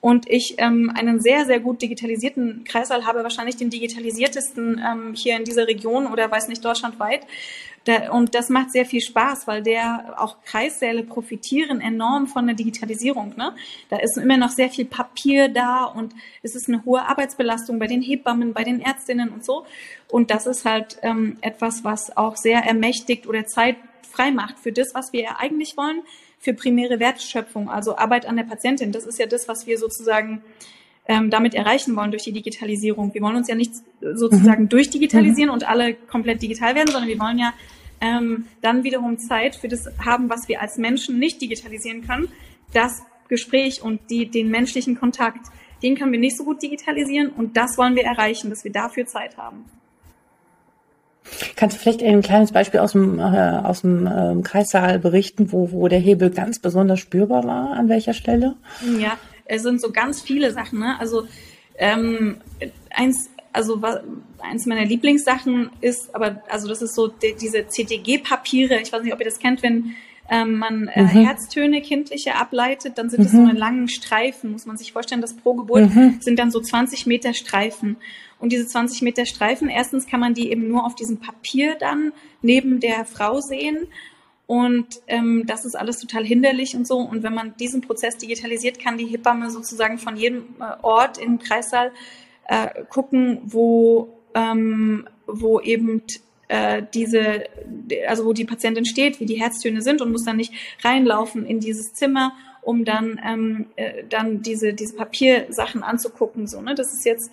[0.00, 5.36] Und ich ähm, einen sehr, sehr gut digitalisierten Kreissaal habe, wahrscheinlich den digitalisiertesten ähm, hier
[5.36, 7.26] in dieser Region oder weiß nicht deutschlandweit.
[8.12, 13.34] Und das macht sehr viel Spaß, weil der auch Kreissäle profitieren enorm von der Digitalisierung.
[13.36, 13.54] Ne?
[13.88, 17.88] Da ist immer noch sehr viel Papier da und es ist eine hohe Arbeitsbelastung bei
[17.88, 19.66] den Hebammen, bei den Ärztinnen und so.
[20.08, 24.72] Und das ist halt ähm, etwas, was auch sehr ermächtigt oder Zeit frei macht für
[24.72, 26.02] das, was wir eigentlich wollen,
[26.38, 28.92] für primäre Wertschöpfung, also Arbeit an der Patientin.
[28.92, 30.42] Das ist ja das, was wir sozusagen
[31.06, 33.12] ähm, damit erreichen wollen durch die Digitalisierung.
[33.12, 34.68] Wir wollen uns ja nicht sozusagen mhm.
[34.68, 35.54] durchdigitalisieren mhm.
[35.54, 37.52] und alle komplett digital werden, sondern wir wollen ja
[38.00, 42.28] ähm, dann wiederum Zeit für das haben, was wir als Menschen nicht digitalisieren können.
[42.72, 45.46] Das Gespräch und die, den menschlichen Kontakt,
[45.82, 49.06] den können wir nicht so gut digitalisieren und das wollen wir erreichen, dass wir dafür
[49.06, 49.64] Zeit haben.
[51.56, 55.70] Kannst du vielleicht ein kleines Beispiel aus dem, äh, aus dem äh, Kreissaal berichten, wo,
[55.70, 57.70] wo der Hebel ganz besonders spürbar war?
[57.70, 58.56] An welcher Stelle?
[58.98, 60.80] Ja, es sind so ganz viele Sachen.
[60.80, 60.98] Ne?
[60.98, 61.26] Also
[61.78, 62.36] ähm,
[62.90, 64.00] eins, also was,
[64.38, 68.80] eins meiner Lieblingssachen ist, aber also das ist so die, diese CTG-Papiere.
[68.80, 69.94] Ich weiß nicht, ob ihr das kennt, wenn
[70.30, 71.08] ähm, man äh, mhm.
[71.08, 73.24] Herztöne kindliche ableitet, dann sind mhm.
[73.24, 76.18] das so eine langen Streifen, muss man sich vorstellen, dass pro Geburt mhm.
[76.20, 77.96] sind dann so 20 Meter Streifen.
[78.38, 82.12] Und diese 20 Meter Streifen, erstens kann man die eben nur auf diesem Papier dann
[82.40, 83.86] neben der Frau sehen.
[84.52, 86.98] Und ähm, das ist alles total hinderlich und so.
[86.98, 91.38] Und wenn man diesen Prozess digitalisiert, kann die Hebamme sozusagen von jedem äh, Ort im
[91.38, 91.90] Kreissaal
[92.48, 96.02] äh, gucken, wo, ähm, wo eben
[96.48, 97.44] äh, diese,
[98.06, 100.52] also wo die Patientin steht, wie die Herztöne sind und muss dann nicht
[100.84, 106.46] reinlaufen in dieses Zimmer, um dann, ähm, äh, dann diese, diese Papiersachen anzugucken.
[106.46, 106.74] So, ne?
[106.74, 107.30] Das ist jetzt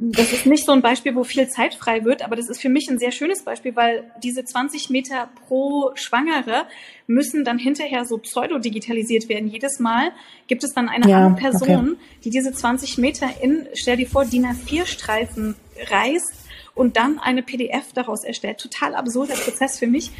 [0.00, 2.68] das ist nicht so ein Beispiel, wo viel Zeit frei wird, aber das ist für
[2.68, 6.66] mich ein sehr schönes Beispiel, weil diese 20 Meter pro Schwangere
[7.08, 9.48] müssen dann hinterher so pseudo-digitalisiert werden.
[9.48, 10.12] Jedes Mal
[10.46, 12.00] gibt es dann eine ja, andere Person, okay.
[12.24, 15.56] die diese 20 Meter in, stell dir vor, DIN A4-Streifen
[15.90, 18.58] reißt und dann eine PDF daraus erstellt.
[18.58, 20.12] Total absurder Prozess für mich.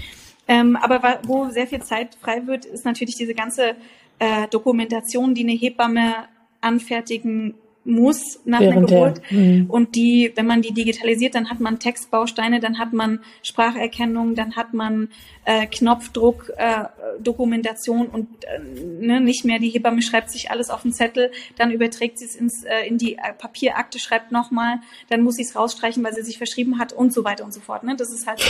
[0.49, 3.77] Ähm, aber wo sehr viel Zeit frei wird, ist natürlich diese ganze
[4.19, 6.25] äh, Dokumentation, die eine Hebamme
[6.61, 7.55] anfertigen
[7.88, 9.22] muss nach Während einer Geburt.
[9.31, 9.70] Der, mhm.
[9.70, 14.57] und die, wenn man die digitalisiert, dann hat man Textbausteine, dann hat man Spracherkennung, dann
[14.57, 15.09] hat man
[15.46, 16.85] äh, Knopfdruck, äh,
[17.18, 21.70] Dokumentation und äh, ne, nicht mehr die Hebamme schreibt sich alles auf den Zettel, dann
[21.70, 26.05] überträgt sie es ins, äh, in die Papierakte, schreibt nochmal, dann muss sie es rausstreichen,
[26.05, 27.85] weil sie sich verschrieben hat und so weiter und so fort.
[27.85, 27.96] Ne?
[27.96, 28.44] Das ist halt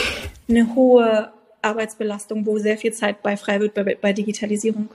[0.49, 4.89] eine hohe Arbeitsbelastung, wo sehr viel Zeit bei frei wird bei, bei Digitalisierung.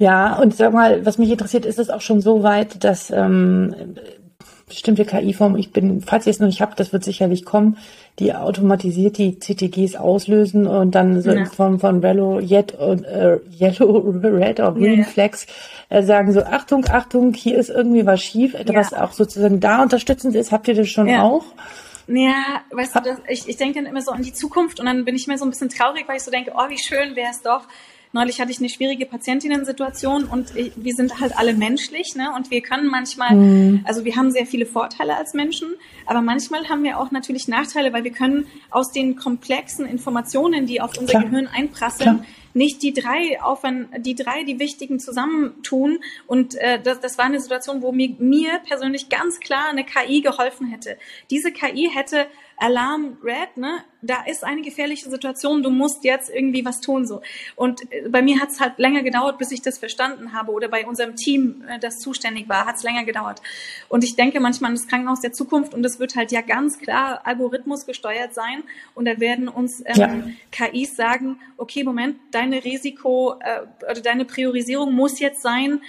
[0.00, 3.74] Ja, und sag mal, was mich interessiert, ist es auch schon so weit, dass ähm,
[4.66, 7.76] bestimmte KI-Formen, ich bin, falls ihr es noch nicht habt, das wird sicherlich kommen,
[8.18, 11.40] die automatisiert die CTGs auslösen und dann so ja.
[11.40, 15.46] in Form von Yellow, Yet und äh, Yellow, Red oder Green ja, Flags
[15.90, 19.04] äh, sagen so, Achtung, Achtung, hier ist irgendwie was schief, etwas ja.
[19.04, 20.50] auch sozusagen da unterstützend ist.
[20.50, 21.44] Habt ihr das schon auch?
[22.06, 25.04] Ja, weißt du, das, ich, ich denke dann immer so an die Zukunft und dann
[25.04, 27.32] bin ich mir so ein bisschen traurig, weil ich so denke, oh, wie schön wäre
[27.32, 27.66] es doch,
[28.12, 32.32] Neulich hatte ich eine schwierige Patientinnen-Situation und wir sind halt alle menschlich, ne?
[32.34, 33.84] Und wir können manchmal, mhm.
[33.84, 35.68] also wir haben sehr viele Vorteile als Menschen,
[36.06, 40.80] aber manchmal haben wir auch natürlich Nachteile, weil wir können aus den komplexen Informationen, die
[40.80, 41.24] auf unser Klar.
[41.24, 45.98] Gehirn einprasseln, Klar nicht die drei aufwand, die drei, die wichtigen zusammentun.
[46.26, 50.20] Und äh, das, das war eine Situation, wo mir, mir persönlich ganz klar eine KI
[50.20, 50.96] geholfen hätte.
[51.30, 52.26] Diese KI hätte
[52.60, 53.82] Alarm Red, ne?
[54.02, 57.22] Da ist eine gefährliche Situation, du musst jetzt irgendwie was tun so.
[57.56, 60.68] Und äh, bei mir hat es halt länger gedauert, bis ich das verstanden habe oder
[60.68, 63.40] bei unserem Team, äh, das zuständig war, hat es länger gedauert.
[63.88, 66.78] Und ich denke manchmal an das Krankenhaus der Zukunft und das wird halt ja ganz
[66.78, 68.62] klar Algorithmus gesteuert sein
[68.94, 70.66] und da werden uns ähm, ja.
[70.68, 75.80] KIs sagen, okay, Moment, deine Risiko äh, oder deine Priorisierung muss jetzt sein,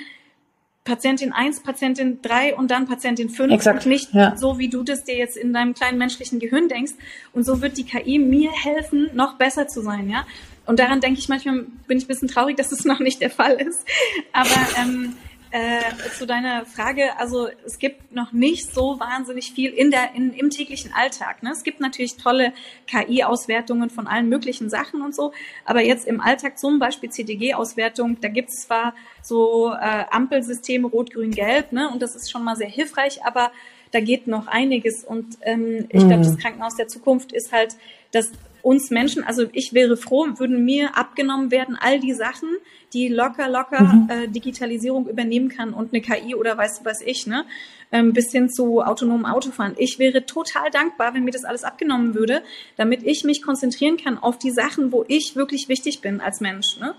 [0.83, 4.35] Patientin 1, Patientin 3 und dann Patientin 5 Exakt, und nicht ja.
[4.35, 6.93] so, wie du das dir jetzt in deinem kleinen menschlichen Gehirn denkst.
[7.33, 10.25] Und so wird die KI mir helfen, noch besser zu sein, ja.
[10.65, 13.21] Und daran denke ich manchmal, bin ich ein bisschen traurig, dass es das noch nicht
[13.21, 13.85] der Fall ist.
[14.33, 14.49] Aber
[14.81, 15.13] ähm,
[15.51, 15.81] äh,
[16.17, 20.49] zu deiner Frage, also es gibt noch nicht so wahnsinnig viel in der, in, im
[20.49, 21.43] täglichen Alltag.
[21.43, 21.51] Ne?
[21.51, 22.53] Es gibt natürlich tolle
[22.87, 25.33] KI-Auswertungen von allen möglichen Sachen und so,
[25.65, 31.13] aber jetzt im Alltag zum Beispiel CTG-Auswertung, da gibt es zwar so äh, Ampelsysteme Rot,
[31.13, 31.89] Grün, Gelb, ne?
[31.89, 33.51] und das ist schon mal sehr hilfreich, aber
[33.91, 36.37] da geht noch einiges und ähm, ich glaube, das mhm.
[36.37, 37.75] Krankenhaus der Zukunft ist halt,
[38.11, 38.31] dass
[38.63, 42.49] uns Menschen, also ich wäre froh, würden mir abgenommen werden, all die Sachen,
[42.93, 44.09] die locker, locker mhm.
[44.09, 47.45] äh, Digitalisierung übernehmen kann und eine KI oder weiß was ich, ne?
[47.93, 49.73] Ähm, bis hin zu autonomen Autofahren.
[49.77, 52.41] Ich wäre total dankbar, wenn mir das alles abgenommen würde,
[52.77, 56.79] damit ich mich konzentrieren kann auf die Sachen, wo ich wirklich wichtig bin als Mensch.
[56.79, 56.95] Ne?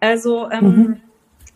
[0.00, 1.00] Also ähm, mhm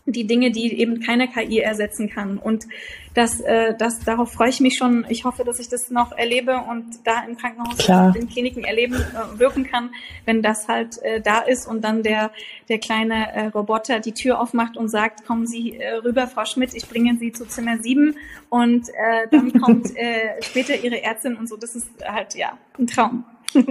[0.07, 2.37] die Dinge, die eben keine KI ersetzen kann.
[2.37, 2.65] Und
[3.13, 5.05] das, äh, das, darauf freue ich mich schon.
[5.09, 8.15] Ich hoffe, dass ich das noch erlebe und da im Krankenhaus, Klar.
[8.15, 9.89] in Kliniken erleben, äh, wirken kann,
[10.25, 12.31] wenn das halt äh, da ist und dann der,
[12.69, 16.73] der kleine äh, Roboter die Tür aufmacht und sagt, kommen Sie äh, rüber, Frau Schmidt,
[16.73, 18.15] ich bringe Sie zu Zimmer 7
[18.49, 21.57] und äh, dann kommt äh, später Ihre Ärztin und so.
[21.57, 23.25] Das ist halt, ja, ein Traum.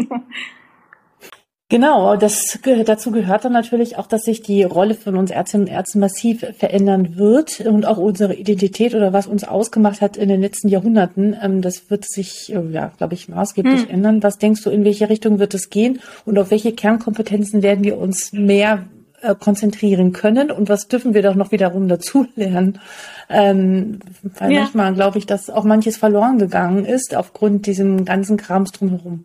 [1.68, 5.72] Genau, das dazu gehört dann natürlich auch, dass sich die Rolle von uns Ärztinnen und
[5.72, 10.40] Ärzten massiv verändern wird und auch unsere Identität oder was uns ausgemacht hat in den
[10.40, 13.90] letzten Jahrhunderten, ähm, das wird sich, äh, ja, glaube ich, maßgeblich hm.
[13.90, 14.22] ändern.
[14.22, 17.98] Was denkst du, in welche Richtung wird es gehen und auf welche Kernkompetenzen werden wir
[17.98, 18.84] uns mehr
[19.22, 22.78] äh, konzentrieren können und was dürfen wir doch noch wiederum dazulernen?
[23.28, 23.98] Ähm,
[24.38, 24.60] weil ja.
[24.60, 29.24] manchmal glaube ich, dass auch manches verloren gegangen ist aufgrund diesem ganzen Krams drumherum.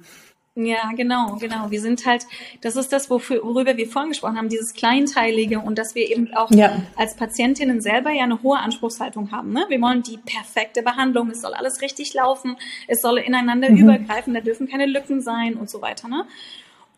[0.55, 1.71] Ja, genau, genau.
[1.71, 2.25] Wir sind halt,
[2.59, 6.33] das ist das, wofür, worüber wir vorhin gesprochen haben, dieses Kleinteilige und dass wir eben
[6.33, 6.83] auch ja.
[6.97, 9.53] als Patientinnen selber ja eine hohe Anspruchshaltung haben.
[9.53, 9.63] Ne?
[9.69, 12.57] Wir wollen die perfekte Behandlung, es soll alles richtig laufen,
[12.89, 13.77] es soll ineinander mhm.
[13.77, 16.09] übergreifen, da dürfen keine Lücken sein und so weiter.
[16.09, 16.25] Ne?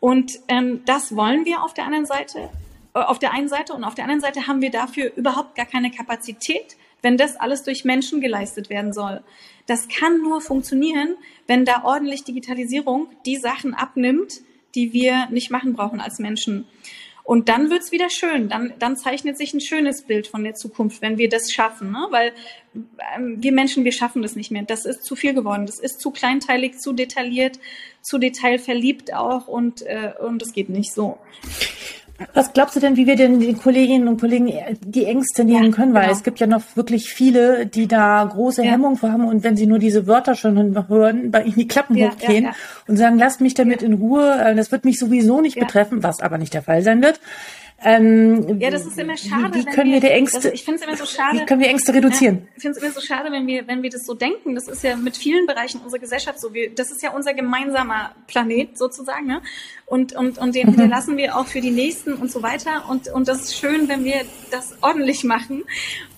[0.00, 2.50] Und ähm, das wollen wir auf der anderen Seite,
[2.92, 5.66] äh, auf der einen Seite und auf der anderen Seite haben wir dafür überhaupt gar
[5.66, 9.22] keine Kapazität, wenn das alles durch Menschen geleistet werden soll.
[9.66, 14.40] Das kann nur funktionieren, wenn da ordentlich Digitalisierung die Sachen abnimmt,
[14.74, 16.66] die wir nicht machen brauchen als Menschen.
[17.22, 18.50] Und dann wird's wieder schön.
[18.50, 21.90] Dann, dann zeichnet sich ein schönes Bild von der Zukunft, wenn wir das schaffen.
[21.90, 22.06] Ne?
[22.10, 22.32] Weil
[23.16, 24.62] ähm, wir Menschen, wir schaffen das nicht mehr.
[24.62, 25.64] Das ist zu viel geworden.
[25.64, 27.58] Das ist zu kleinteilig, zu detailliert,
[28.02, 31.16] zu detailverliebt auch und, äh, und das geht nicht so.
[32.32, 35.70] Was glaubst du denn, wie wir denn den Kolleginnen und Kollegen die Ängste nehmen ja,
[35.72, 35.94] können?
[35.94, 36.12] Weil genau.
[36.12, 38.70] es gibt ja noch wirklich viele, die da große ja.
[38.70, 41.96] Hemmungen vor haben und wenn sie nur diese Wörter schon hören, bei ihnen die Klappen
[41.96, 42.50] ja, hochgehen
[42.86, 46.20] und sagen, lasst mich damit in Ruhe, äh, das wird mich sowieso nicht betreffen, was
[46.20, 47.18] aber nicht der Fall sein wird.
[47.84, 49.54] Ähm, ja, das ist immer schade.
[49.54, 50.50] Wie, wie können wir, wir, die Ängste?
[50.50, 51.38] ich finde es immer so schade.
[51.40, 52.36] Wie können wir Ängste reduzieren?
[52.36, 54.54] Ja, ich finde es immer so schade, wenn wir, wenn wir das so denken.
[54.54, 56.54] Das ist ja mit vielen Bereichen unserer Gesellschaft so.
[56.54, 59.42] Wir, das ist ja unser gemeinsamer Planet sozusagen, ne?
[59.84, 60.70] Und und und den mhm.
[60.72, 62.88] hinterlassen wir auch für die nächsten und so weiter.
[62.88, 65.64] Und und das ist schön, wenn wir das ordentlich machen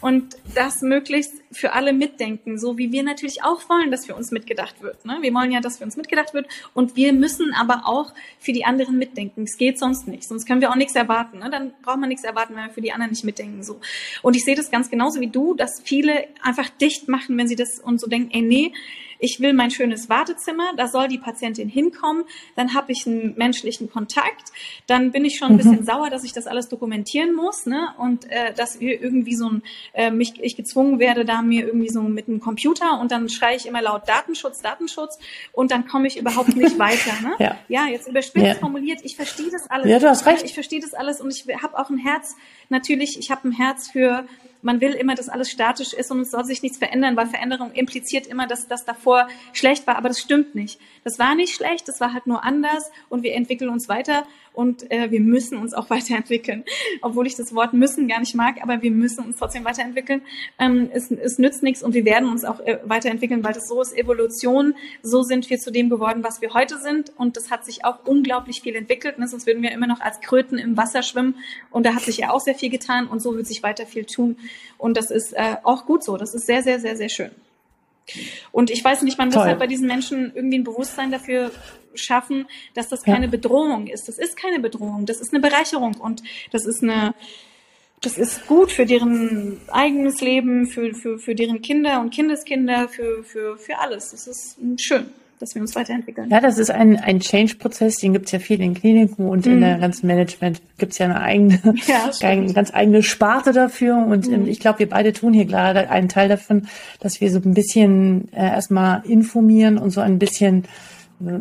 [0.00, 4.30] und das möglichst für alle mitdenken, so wie wir natürlich auch wollen, dass für uns
[4.30, 5.04] mitgedacht wird.
[5.04, 5.18] Ne?
[5.20, 8.64] Wir wollen ja, dass für uns mitgedacht wird und wir müssen aber auch für die
[8.64, 9.44] anderen mitdenken.
[9.44, 11.38] Es geht sonst nicht, sonst können wir auch nichts erwarten.
[11.38, 11.50] Ne?
[11.50, 13.62] Dann braucht man nichts erwarten, wenn wir für die anderen nicht mitdenken.
[13.62, 13.80] So.
[14.22, 17.56] Und ich sehe das ganz genauso wie du, dass viele einfach dicht machen, wenn sie
[17.56, 18.72] das und so denken, ey nee,
[19.18, 22.24] ich will mein schönes Wartezimmer, da soll die Patientin hinkommen,
[22.54, 24.52] dann habe ich einen menschlichen Kontakt,
[24.86, 25.58] dann bin ich schon ein mhm.
[25.58, 27.88] bisschen sauer, dass ich das alles dokumentieren muss, ne?
[27.98, 31.88] Und äh, dass wir irgendwie so ein, äh, mich, ich gezwungen werde, da mir irgendwie
[31.88, 35.18] so mit einem Computer und dann schreie ich immer laut Datenschutz, Datenschutz
[35.52, 37.12] und dann komme ich überhaupt nicht weiter.
[37.22, 37.34] Ne?
[37.38, 37.56] ja.
[37.68, 38.54] ja, jetzt überspitzt ja.
[38.54, 39.90] formuliert, ich verstehe das alles.
[39.90, 40.44] Ja, du hast recht.
[40.44, 42.36] Ich verstehe das alles und ich habe auch ein Herz,
[42.68, 44.26] natürlich, ich habe ein Herz für
[44.66, 47.70] man will immer, dass alles statisch ist und es soll sich nichts verändern, weil Veränderung
[47.72, 50.80] impliziert immer, dass das davor schlecht war, aber das stimmt nicht.
[51.04, 54.26] Das war nicht schlecht, das war halt nur anders und wir entwickeln uns weiter
[54.56, 56.64] und äh, wir müssen uns auch weiterentwickeln.
[57.02, 60.22] Obwohl ich das Wort müssen gar nicht mag, aber wir müssen uns trotzdem weiterentwickeln.
[60.58, 63.80] Ähm, es, es nützt nichts und wir werden uns auch äh, weiterentwickeln, weil das so
[63.80, 64.74] ist Evolution.
[65.02, 68.04] So sind wir zu dem geworden, was wir heute sind und das hat sich auch
[68.06, 69.18] unglaublich viel entwickelt.
[69.18, 69.28] Ne?
[69.28, 71.36] Sonst würden wir immer noch als Kröten im Wasser schwimmen
[71.70, 74.04] und da hat sich ja auch sehr viel getan und so wird sich weiter viel
[74.04, 74.38] tun
[74.78, 76.16] und das ist äh, auch gut so.
[76.16, 77.30] Das ist sehr, sehr, sehr, sehr schön.
[78.52, 81.50] Und ich weiß nicht, man muss halt bei diesen Menschen irgendwie ein Bewusstsein dafür
[81.94, 83.30] schaffen, dass das keine ja.
[83.30, 84.08] Bedrohung ist.
[84.08, 87.14] Das ist keine Bedrohung, das ist eine Bereicherung und das ist eine,
[88.02, 93.24] das ist gut für deren eigenes Leben, für, für, für deren Kinder und Kindeskinder, für,
[93.24, 94.10] für, für alles.
[94.10, 96.30] Das ist schön dass wir uns weiterentwickeln.
[96.30, 99.52] Ja, das ist ein, ein Change-Prozess, den gibt es ja viel in Kliniken und mhm.
[99.52, 103.96] in der ganzen Management gibt es ja eine eigene, ja, eine ganz eigene Sparte dafür.
[103.96, 104.46] Und mhm.
[104.46, 106.68] ich glaube, wir beide tun hier gerade einen Teil davon,
[107.00, 110.64] dass wir so ein bisschen äh, erstmal informieren und so ein bisschen
[111.20, 111.38] äh,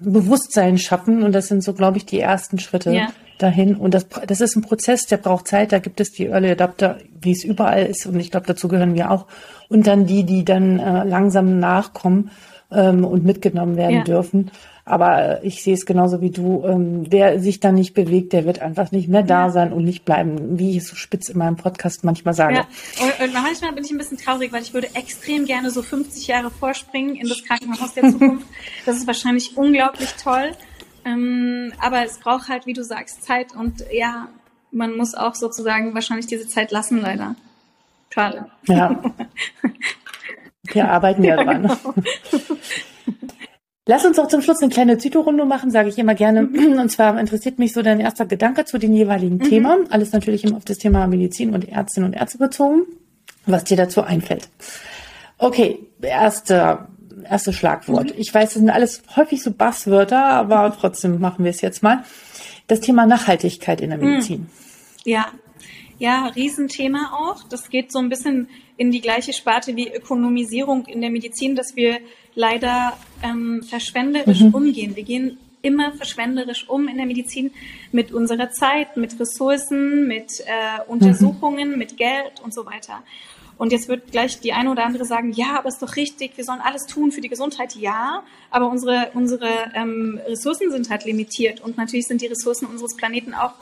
[0.00, 1.22] Bewusstsein schaffen.
[1.22, 3.08] Und das sind so, glaube ich, die ersten Schritte ja.
[3.38, 3.74] dahin.
[3.74, 5.72] Und das, das ist ein Prozess, der braucht Zeit.
[5.72, 8.06] Da gibt es die Early Adapter, wie es überall ist.
[8.06, 9.26] Und ich glaube, dazu gehören wir auch.
[9.68, 12.30] Und dann die, die dann äh, langsam nachkommen
[12.70, 14.04] ähm, und mitgenommen werden ja.
[14.04, 14.50] dürfen.
[14.84, 16.64] Aber ich sehe es genauso wie du.
[16.66, 19.50] Ähm, wer sich dann nicht bewegt, der wird einfach nicht mehr da ja.
[19.50, 22.54] sein und nicht bleiben, wie ich so spitz in meinem Podcast manchmal sage.
[22.54, 22.66] Ja.
[23.00, 26.26] Und, und manchmal bin ich ein bisschen traurig, weil ich würde extrem gerne so 50
[26.26, 28.46] Jahre vorspringen in das Krankenhaus der Zukunft.
[28.86, 30.52] das ist wahrscheinlich unglaublich toll.
[31.04, 34.28] Ähm, aber es braucht halt, wie du sagst, Zeit und ja,
[34.72, 37.36] man muss auch sozusagen wahrscheinlich diese Zeit lassen, leider.
[38.10, 38.46] Schade.
[38.66, 39.00] Ja.
[40.74, 41.62] Wir arbeiten ja, dran.
[41.62, 41.76] Genau.
[43.86, 46.42] Lass uns auch zum Schluss eine kleine Zyto-Runde machen, sage ich immer gerne.
[46.42, 46.78] Mhm.
[46.78, 49.42] Und zwar interessiert mich so dein erster Gedanke zu den jeweiligen mhm.
[49.42, 49.90] Themen.
[49.90, 52.82] Alles natürlich immer auf das Thema Medizin und Ärztinnen und Ärzte bezogen,
[53.46, 54.48] was dir dazu einfällt.
[55.38, 56.86] Okay, erste,
[57.28, 58.14] erste Schlagwort.
[58.14, 58.14] Mhm.
[58.18, 62.04] Ich weiß, das sind alles häufig so Basswörter, aber trotzdem machen wir es jetzt mal.
[62.68, 64.04] Das Thema Nachhaltigkeit in der mhm.
[64.04, 64.46] Medizin.
[65.04, 65.26] Ja,
[66.00, 67.44] ja, Riesenthema auch.
[67.48, 71.76] Das geht so ein bisschen in die gleiche Sparte wie Ökonomisierung in der Medizin, dass
[71.76, 71.98] wir
[72.34, 74.54] leider ähm, verschwenderisch mhm.
[74.54, 74.96] umgehen.
[74.96, 77.52] Wir gehen immer verschwenderisch um in der Medizin
[77.92, 81.78] mit unserer Zeit, mit Ressourcen, mit äh, Untersuchungen, mhm.
[81.78, 83.02] mit Geld und so weiter.
[83.60, 86.44] Und jetzt wird gleich die eine oder andere sagen, ja, aber ist doch richtig, wir
[86.44, 87.74] sollen alles tun für die Gesundheit.
[87.74, 92.96] Ja, aber unsere, unsere ähm, Ressourcen sind halt limitiert und natürlich sind die Ressourcen unseres
[92.96, 93.52] Planeten auch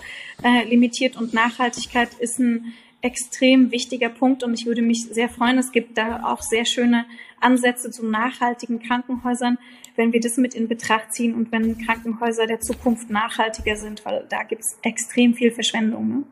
[0.45, 5.59] äh, limitiert und Nachhaltigkeit ist ein extrem wichtiger Punkt und ich würde mich sehr freuen.
[5.59, 7.05] Es gibt da auch sehr schöne
[7.41, 9.59] Ansätze zu nachhaltigen Krankenhäusern,
[9.97, 14.25] wenn wir das mit in Betracht ziehen und wenn Krankenhäuser der Zukunft nachhaltiger sind, weil
[14.29, 16.09] da gibt es extrem viel Verschwendung.
[16.09, 16.23] Ne?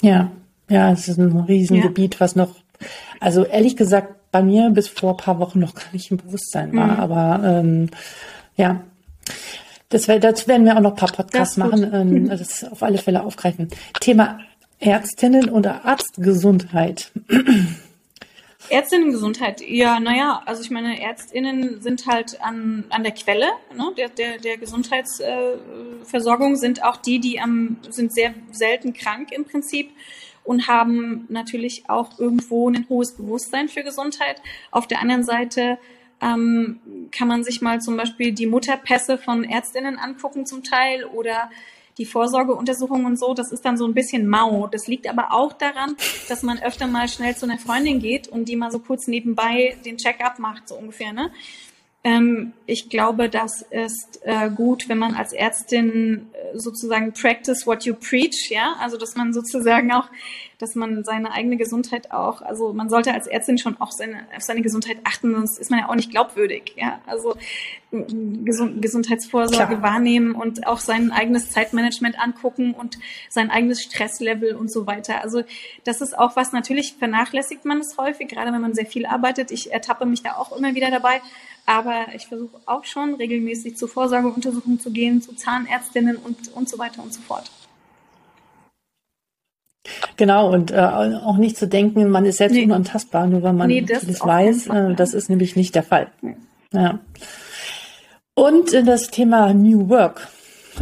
[0.00, 0.32] Ja,
[0.68, 2.20] ja, es ist ein Riesengebiet, ja.
[2.20, 2.61] was noch
[3.20, 6.74] also ehrlich gesagt, bei mir bis vor ein paar Wochen noch gar nicht im Bewusstsein
[6.74, 6.86] war.
[6.86, 7.00] Mhm.
[7.00, 7.90] Aber ähm,
[8.56, 8.82] ja,
[9.90, 13.22] das, dazu werden wir auch noch ein paar Podcasts machen, ähm, das auf alle Fälle
[13.22, 13.68] aufgreifen.
[14.00, 14.40] Thema
[14.78, 17.12] Ärztinnen oder Arztgesundheit.
[18.68, 24.08] Ärztinnengesundheit, ja, naja, also ich meine, Ärztinnen sind halt an, an der Quelle ne, der,
[24.08, 29.90] der, der Gesundheitsversorgung, äh, sind auch die, die am, sind sehr selten krank im Prinzip
[30.44, 34.42] und haben natürlich auch irgendwo ein hohes Bewusstsein für Gesundheit.
[34.70, 35.78] Auf der anderen Seite
[36.20, 41.50] ähm, kann man sich mal zum Beispiel die Mutterpässe von Ärztinnen angucken zum Teil oder
[41.98, 44.66] die Vorsorgeuntersuchungen und so, das ist dann so ein bisschen mau.
[44.66, 45.96] Das liegt aber auch daran,
[46.28, 49.76] dass man öfter mal schnell zu einer Freundin geht und die mal so kurz nebenbei
[49.84, 51.30] den Check-up macht, so ungefähr, ne?
[52.04, 57.84] Ähm, ich glaube, das ist äh, gut, wenn man als Ärztin äh, sozusagen practice what
[57.84, 60.08] you preach, ja, also dass man sozusagen auch,
[60.62, 64.42] dass man seine eigene Gesundheit auch, also man sollte als Ärztin schon auch seine, auf
[64.42, 67.36] seine Gesundheit achten, sonst ist man ja auch nicht glaubwürdig, ja, also
[67.90, 69.82] Gesund, Gesundheitsvorsorge Klar.
[69.82, 72.98] wahrnehmen und auch sein eigenes Zeitmanagement angucken und
[73.28, 75.20] sein eigenes Stresslevel und so weiter.
[75.22, 75.42] Also
[75.84, 79.50] das ist auch was, natürlich vernachlässigt man es häufig, gerade wenn man sehr viel arbeitet.
[79.50, 81.20] Ich ertappe mich da auch immer wieder dabei
[81.66, 86.78] aber ich versuche auch schon regelmäßig zu Vorsorgeuntersuchungen zu gehen, zu Zahnärztinnen und, und so
[86.78, 87.50] weiter und so fort.
[90.16, 92.64] Genau, und äh, auch nicht zu denken, man ist selbst nee.
[92.64, 94.68] unantastbar, nur weil man nee, das, das weiß.
[94.68, 96.08] Äh, das ist nämlich nicht der Fall.
[96.20, 96.36] Nee.
[96.72, 97.00] Ja.
[98.34, 100.28] Und äh, das Thema New Work,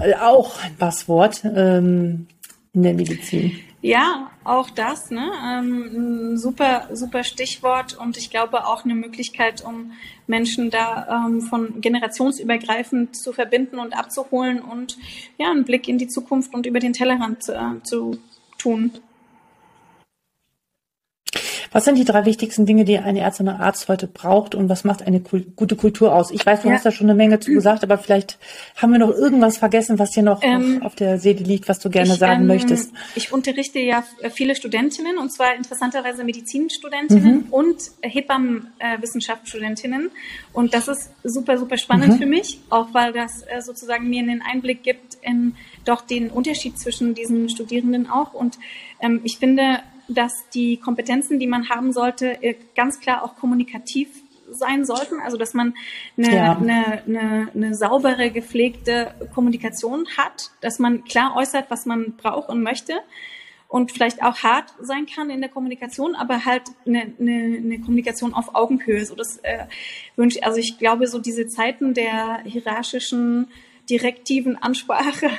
[0.02, 2.26] äh, auch ein Passwort ähm,
[2.72, 3.58] in der Medizin.
[3.82, 5.30] Ja, auch das, ne?
[5.42, 9.92] Ähm, super, super Stichwort und ich glaube auch eine Möglichkeit, um
[10.26, 14.98] Menschen da ähm, von generationsübergreifend zu verbinden und abzuholen und
[15.38, 18.18] ja, einen Blick in die Zukunft und über den Tellerrand äh, zu
[18.60, 18.90] tun.
[21.72, 24.82] Was sind die drei wichtigsten Dinge, die eine Ärztin oder Arzt heute braucht und was
[24.82, 26.32] macht eine gute Kultur aus?
[26.32, 26.74] Ich weiß, du ja.
[26.74, 28.38] hast da schon eine Menge zu gesagt, aber vielleicht
[28.76, 31.88] haben wir noch irgendwas vergessen, was dir noch ähm, auf der Seele liegt, was du
[31.88, 32.92] gerne ich, sagen ähm, möchtest.
[33.14, 34.02] Ich unterrichte ja
[34.32, 37.52] viele Studentinnen und zwar interessanterweise Medizinstudentinnen mhm.
[37.52, 40.10] und Hebammenwissenschaftsstudentinnen
[40.52, 42.18] und das ist super, super spannend mhm.
[42.18, 45.54] für mich, auch weil das äh, sozusagen mir einen Einblick gibt in
[45.84, 48.58] doch den Unterschied zwischen diesen Studierenden auch und
[49.00, 49.78] ähm, ich finde,
[50.14, 54.08] dass die Kompetenzen, die man haben sollte, äh, ganz klar auch kommunikativ
[54.50, 55.20] sein sollten.
[55.20, 55.74] Also dass man
[56.16, 56.56] eine, ja.
[56.56, 62.62] eine, eine, eine saubere, gepflegte Kommunikation hat, dass man klar äußert, was man braucht und
[62.62, 62.94] möchte
[63.68, 68.34] und vielleicht auch hart sein kann in der Kommunikation, aber halt eine, eine, eine Kommunikation
[68.34, 69.04] auf Augenhöhe.
[69.06, 69.66] So das äh,
[70.16, 73.46] wünsche also ich glaube so diese Zeiten der hierarchischen
[73.88, 75.30] direktiven Ansprache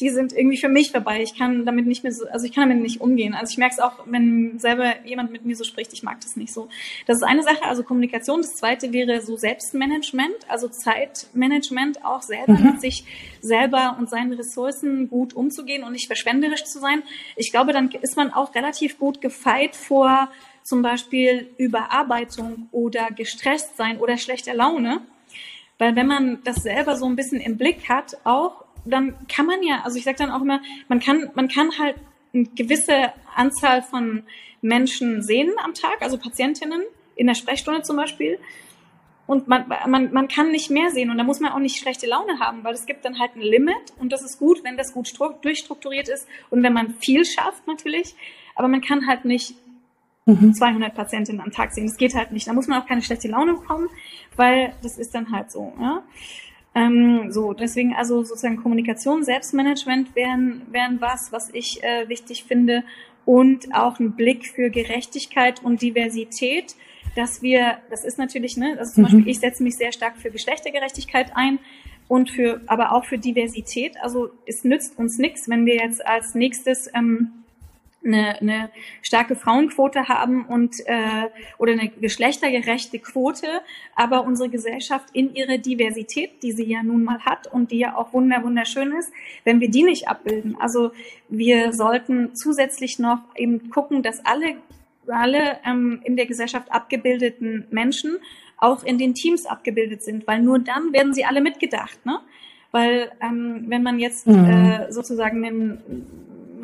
[0.00, 1.22] die sind irgendwie für mich vorbei.
[1.22, 3.34] Ich kann damit nicht mehr so, also ich kann damit nicht umgehen.
[3.34, 6.36] Also ich merke es auch, wenn selber jemand mit mir so spricht, ich mag das
[6.36, 6.68] nicht so.
[7.06, 8.42] Das ist eine Sache, also Kommunikation.
[8.42, 12.64] Das zweite wäre so Selbstmanagement, also Zeitmanagement, auch selber mhm.
[12.64, 13.04] mit sich
[13.40, 17.02] selber und seinen Ressourcen gut umzugehen und nicht verschwenderisch zu sein.
[17.36, 20.30] Ich glaube, dann ist man auch relativ gut gefeit vor
[20.62, 25.00] zum Beispiel Überarbeitung oder gestresst sein oder schlechter Laune.
[25.78, 29.62] Weil wenn man das selber so ein bisschen im Blick hat, auch dann kann man
[29.62, 31.96] ja, also ich sage dann auch immer, man kann, man kann halt
[32.32, 34.22] eine gewisse Anzahl von
[34.62, 36.82] Menschen sehen am Tag, also Patientinnen
[37.16, 38.38] in der Sprechstunde zum Beispiel.
[39.26, 42.06] Und man, man, man kann nicht mehr sehen und da muss man auch nicht schlechte
[42.08, 44.92] Laune haben, weil es gibt dann halt ein Limit und das ist gut, wenn das
[44.92, 45.08] gut
[45.42, 48.16] durchstrukturiert ist und wenn man viel schafft natürlich,
[48.56, 49.54] aber man kann halt nicht
[50.26, 50.96] 200 mhm.
[50.96, 51.86] Patientinnen am Tag sehen.
[51.86, 52.46] Das geht halt nicht.
[52.46, 53.88] Da muss man auch keine schlechte Laune bekommen,
[54.36, 55.72] weil das ist dann halt so.
[55.80, 56.02] Ja?
[56.74, 62.84] Ähm, so, deswegen also sozusagen Kommunikation, Selbstmanagement wären, wären was, was ich äh, wichtig finde
[63.24, 66.76] und auch ein Blick für Gerechtigkeit und Diversität,
[67.16, 69.06] dass wir, das ist natürlich, ne, also zum mhm.
[69.06, 71.58] Beispiel, ich setze mich sehr stark für Geschlechtergerechtigkeit ein
[72.06, 73.96] und für, aber auch für Diversität.
[74.00, 77.39] Also es nützt uns nichts, wenn wir jetzt als nächstes ähm,
[78.04, 78.70] eine, eine
[79.02, 81.28] starke Frauenquote haben und äh,
[81.58, 83.46] oder eine geschlechtergerechte Quote,
[83.94, 87.96] aber unsere Gesellschaft in ihrer Diversität, die sie ja nun mal hat und die ja
[87.96, 89.12] auch wunder wunderschön ist,
[89.44, 90.56] wenn wir die nicht abbilden.
[90.58, 90.92] Also
[91.28, 94.56] wir sollten zusätzlich noch eben gucken, dass alle
[95.08, 98.18] alle ähm, in der Gesellschaft abgebildeten Menschen
[98.58, 102.20] auch in den Teams abgebildet sind, weil nur dann werden sie alle mitgedacht, ne?
[102.72, 104.44] Weil ähm, wenn man jetzt mhm.
[104.44, 106.06] äh, sozusagen einen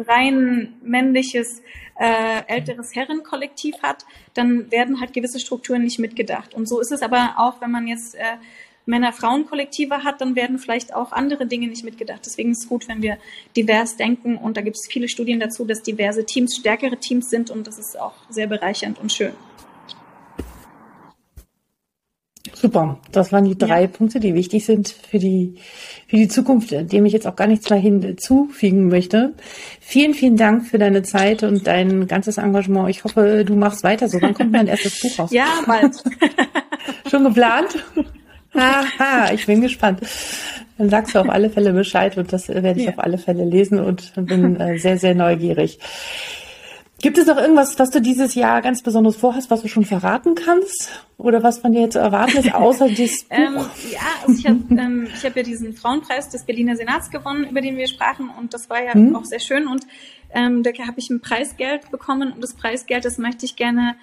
[0.00, 1.62] rein männliches
[1.98, 6.54] äh, älteres Herrenkollektiv hat, dann werden halt gewisse Strukturen nicht mitgedacht.
[6.54, 8.36] Und so ist es aber auch, wenn man jetzt äh,
[8.86, 12.22] Männer-Frauen-Kollektive hat, dann werden vielleicht auch andere Dinge nicht mitgedacht.
[12.24, 13.18] Deswegen ist es gut, wenn wir
[13.56, 14.36] divers denken.
[14.36, 17.50] Und da gibt es viele Studien dazu, dass diverse Teams stärkere Teams sind.
[17.50, 19.32] Und das ist auch sehr bereichernd und schön.
[22.58, 23.86] Super, das waren die drei ja.
[23.86, 25.56] Punkte, die wichtig sind für die,
[26.08, 29.34] für die Zukunft, dem ich jetzt auch gar nichts mehr hinzufügen möchte.
[29.78, 32.88] Vielen, vielen Dank für deine Zeit und dein ganzes Engagement.
[32.88, 34.22] Ich hoffe, du machst weiter so.
[34.22, 35.30] Wann kommt mein erstes Buch raus?
[35.32, 36.02] Ja, bald.
[37.10, 37.84] Schon geplant?
[38.54, 40.00] Aha, ich bin gespannt.
[40.78, 42.92] Dann sagst du auf alle Fälle Bescheid und das werde ich ja.
[42.92, 45.78] auf alle Fälle lesen und bin äh, sehr, sehr neugierig.
[47.02, 50.34] Gibt es noch irgendwas, was du dieses Jahr ganz besonders vorhast, was du schon verraten
[50.34, 51.04] kannst?
[51.18, 53.36] Oder was von dir jetzt erwarten ist, außer dieses Buch?
[53.36, 53.56] ähm,
[53.90, 57.60] ja, also ich habe ähm, ich hab ja diesen Frauenpreis des Berliner Senats gewonnen, über
[57.60, 58.30] den wir sprachen.
[58.30, 59.14] Und das war ja hm.
[59.14, 59.66] auch sehr schön.
[59.66, 59.86] Und
[60.30, 62.32] ähm, da habe ich ein Preisgeld bekommen.
[62.32, 63.96] Und das Preisgeld, das möchte ich gerne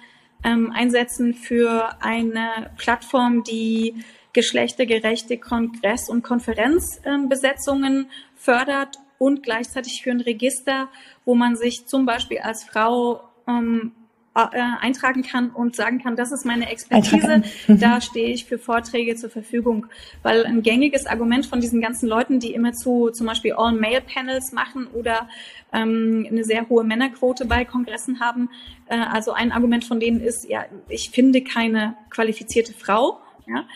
[0.44, 10.20] ähm, einsetzen für eine Plattform, die geschlechtergerechte Kongress- und Konferenzbesetzungen fördert und gleichzeitig für ein
[10.20, 10.88] Register,
[11.24, 13.92] wo man sich zum Beispiel als Frau ähm,
[14.34, 14.48] äh,
[14.80, 17.78] eintragen kann und sagen kann, das ist meine Expertise, mhm.
[17.78, 19.86] da stehe ich für Vorträge zur Verfügung.
[20.22, 24.88] Weil ein gängiges Argument von diesen ganzen Leuten, die immer zu zum Beispiel All-Male-Panels machen
[24.88, 25.28] oder
[25.72, 28.50] ähm, eine sehr hohe Männerquote bei Kongressen haben,
[28.88, 33.20] äh, also ein Argument von denen ist, ja, ich finde keine qualifizierte Frau.
[33.46, 33.66] Ja?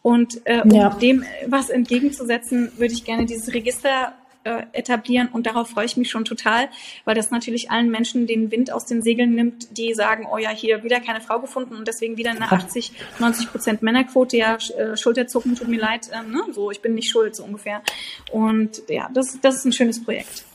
[0.00, 0.90] Und äh, um ja.
[0.90, 4.14] dem was entgegenzusetzen, würde ich gerne dieses Register
[4.46, 6.68] äh, etablieren und darauf freue ich mich schon total,
[7.04, 10.50] weil das natürlich allen Menschen den Wind aus den Segeln nimmt, die sagen, oh ja,
[10.50, 14.96] hier wieder keine Frau gefunden und deswegen wieder eine 80, 90 Prozent Männerquote, ja, äh,
[14.96, 16.44] Schulterzucken, tut mir leid, äh, ne?
[16.52, 17.82] so, ich bin nicht schuld, so ungefähr.
[18.30, 20.45] Und ja, das, das ist ein schönes Projekt.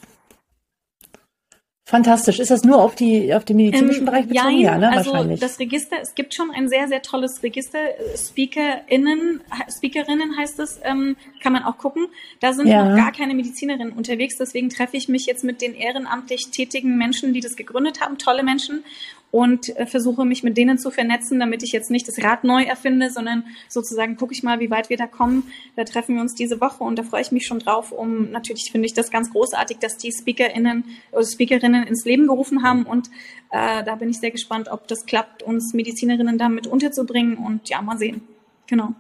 [1.92, 2.40] Fantastisch.
[2.40, 4.60] Ist das nur auf die auf den medizinischen ähm, Bereich bezogen?
[4.60, 4.90] Ja, ne?
[4.94, 5.42] also wahrscheinlich.
[5.42, 7.80] das Register, es gibt schon ein sehr, sehr tolles Register.
[8.16, 12.08] SpeakerInnen, Speakerinnen heißt es, ähm, kann man auch gucken.
[12.40, 12.86] Da sind ja.
[12.86, 14.38] noch gar keine Medizinerinnen unterwegs.
[14.38, 18.44] Deswegen treffe ich mich jetzt mit den ehrenamtlich tätigen Menschen, die das gegründet haben, tolle
[18.44, 18.86] Menschen.
[19.32, 22.64] Und äh, versuche mich mit denen zu vernetzen, damit ich jetzt nicht das Rad neu
[22.64, 25.44] erfinde, sondern sozusagen gucke ich mal, wie weit wir da kommen.
[25.76, 28.72] Da treffen wir uns diese Woche und da freue ich mich schon drauf, um natürlich
[28.72, 33.10] finde ich das ganz großartig, dass die SpeakerInnen oder Speakerinnen ins Leben gerufen haben und
[33.52, 37.82] äh, da bin ich sehr gespannt, ob das klappt, uns Medizinerinnen damit unterzubringen und ja,
[37.82, 38.22] mal sehen.
[38.68, 38.94] Genau.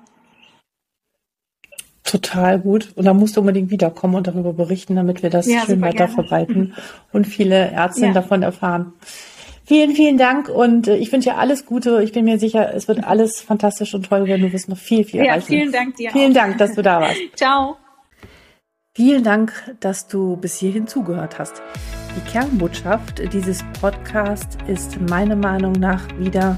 [2.03, 2.91] Total gut.
[2.95, 6.07] Und da musst du unbedingt wiederkommen und darüber berichten, damit wir das ja, schön weiter
[6.07, 6.13] gerne.
[6.13, 6.73] verbreiten
[7.13, 8.21] und viele Ärztinnen ja.
[8.21, 8.93] davon erfahren.
[9.71, 12.03] Vielen, vielen Dank und äh, ich wünsche dir alles Gute.
[12.03, 14.41] Ich bin mir sicher, es wird alles fantastisch und toll werden.
[14.41, 15.47] Du wirst noch viel, viel ja, erreichen.
[15.47, 16.11] Vielen Dank dir.
[16.11, 16.41] Vielen auch.
[16.41, 17.21] Dank, dass du da warst.
[17.37, 17.77] Ciao.
[18.93, 21.61] Vielen Dank, dass du bis hierhin zugehört hast.
[22.17, 26.57] Die Kernbotschaft dieses Podcasts ist meiner Meinung nach wieder,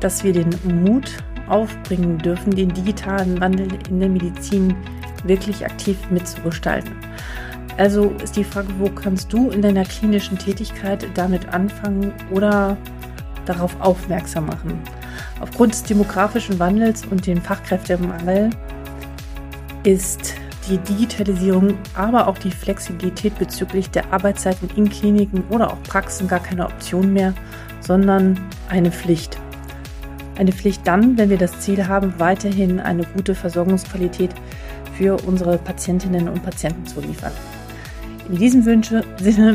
[0.00, 1.18] dass wir den Mut
[1.50, 4.74] aufbringen dürfen, den digitalen Wandel in der Medizin
[5.22, 6.96] wirklich aktiv mitzugestalten.
[7.78, 12.76] Also ist die Frage, wo kannst du in deiner klinischen Tätigkeit damit anfangen oder
[13.46, 14.82] darauf aufmerksam machen?
[15.40, 18.50] Aufgrund des demografischen Wandels und dem Fachkräftemangel
[19.84, 20.34] ist
[20.68, 26.40] die Digitalisierung, aber auch die Flexibilität bezüglich der Arbeitszeiten in Kliniken oder auch Praxen gar
[26.40, 27.32] keine Option mehr,
[27.80, 29.38] sondern eine Pflicht.
[30.36, 34.30] Eine Pflicht dann, wenn wir das Ziel haben, weiterhin eine gute Versorgungsqualität
[34.96, 37.32] für unsere Patientinnen und Patienten zu liefern.
[38.28, 39.02] In diesem Sinne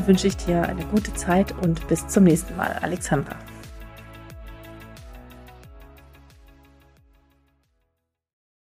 [0.07, 2.79] wünsche ich dir eine gute Zeit und bis zum nächsten Mal.
[2.81, 3.35] Alexandra.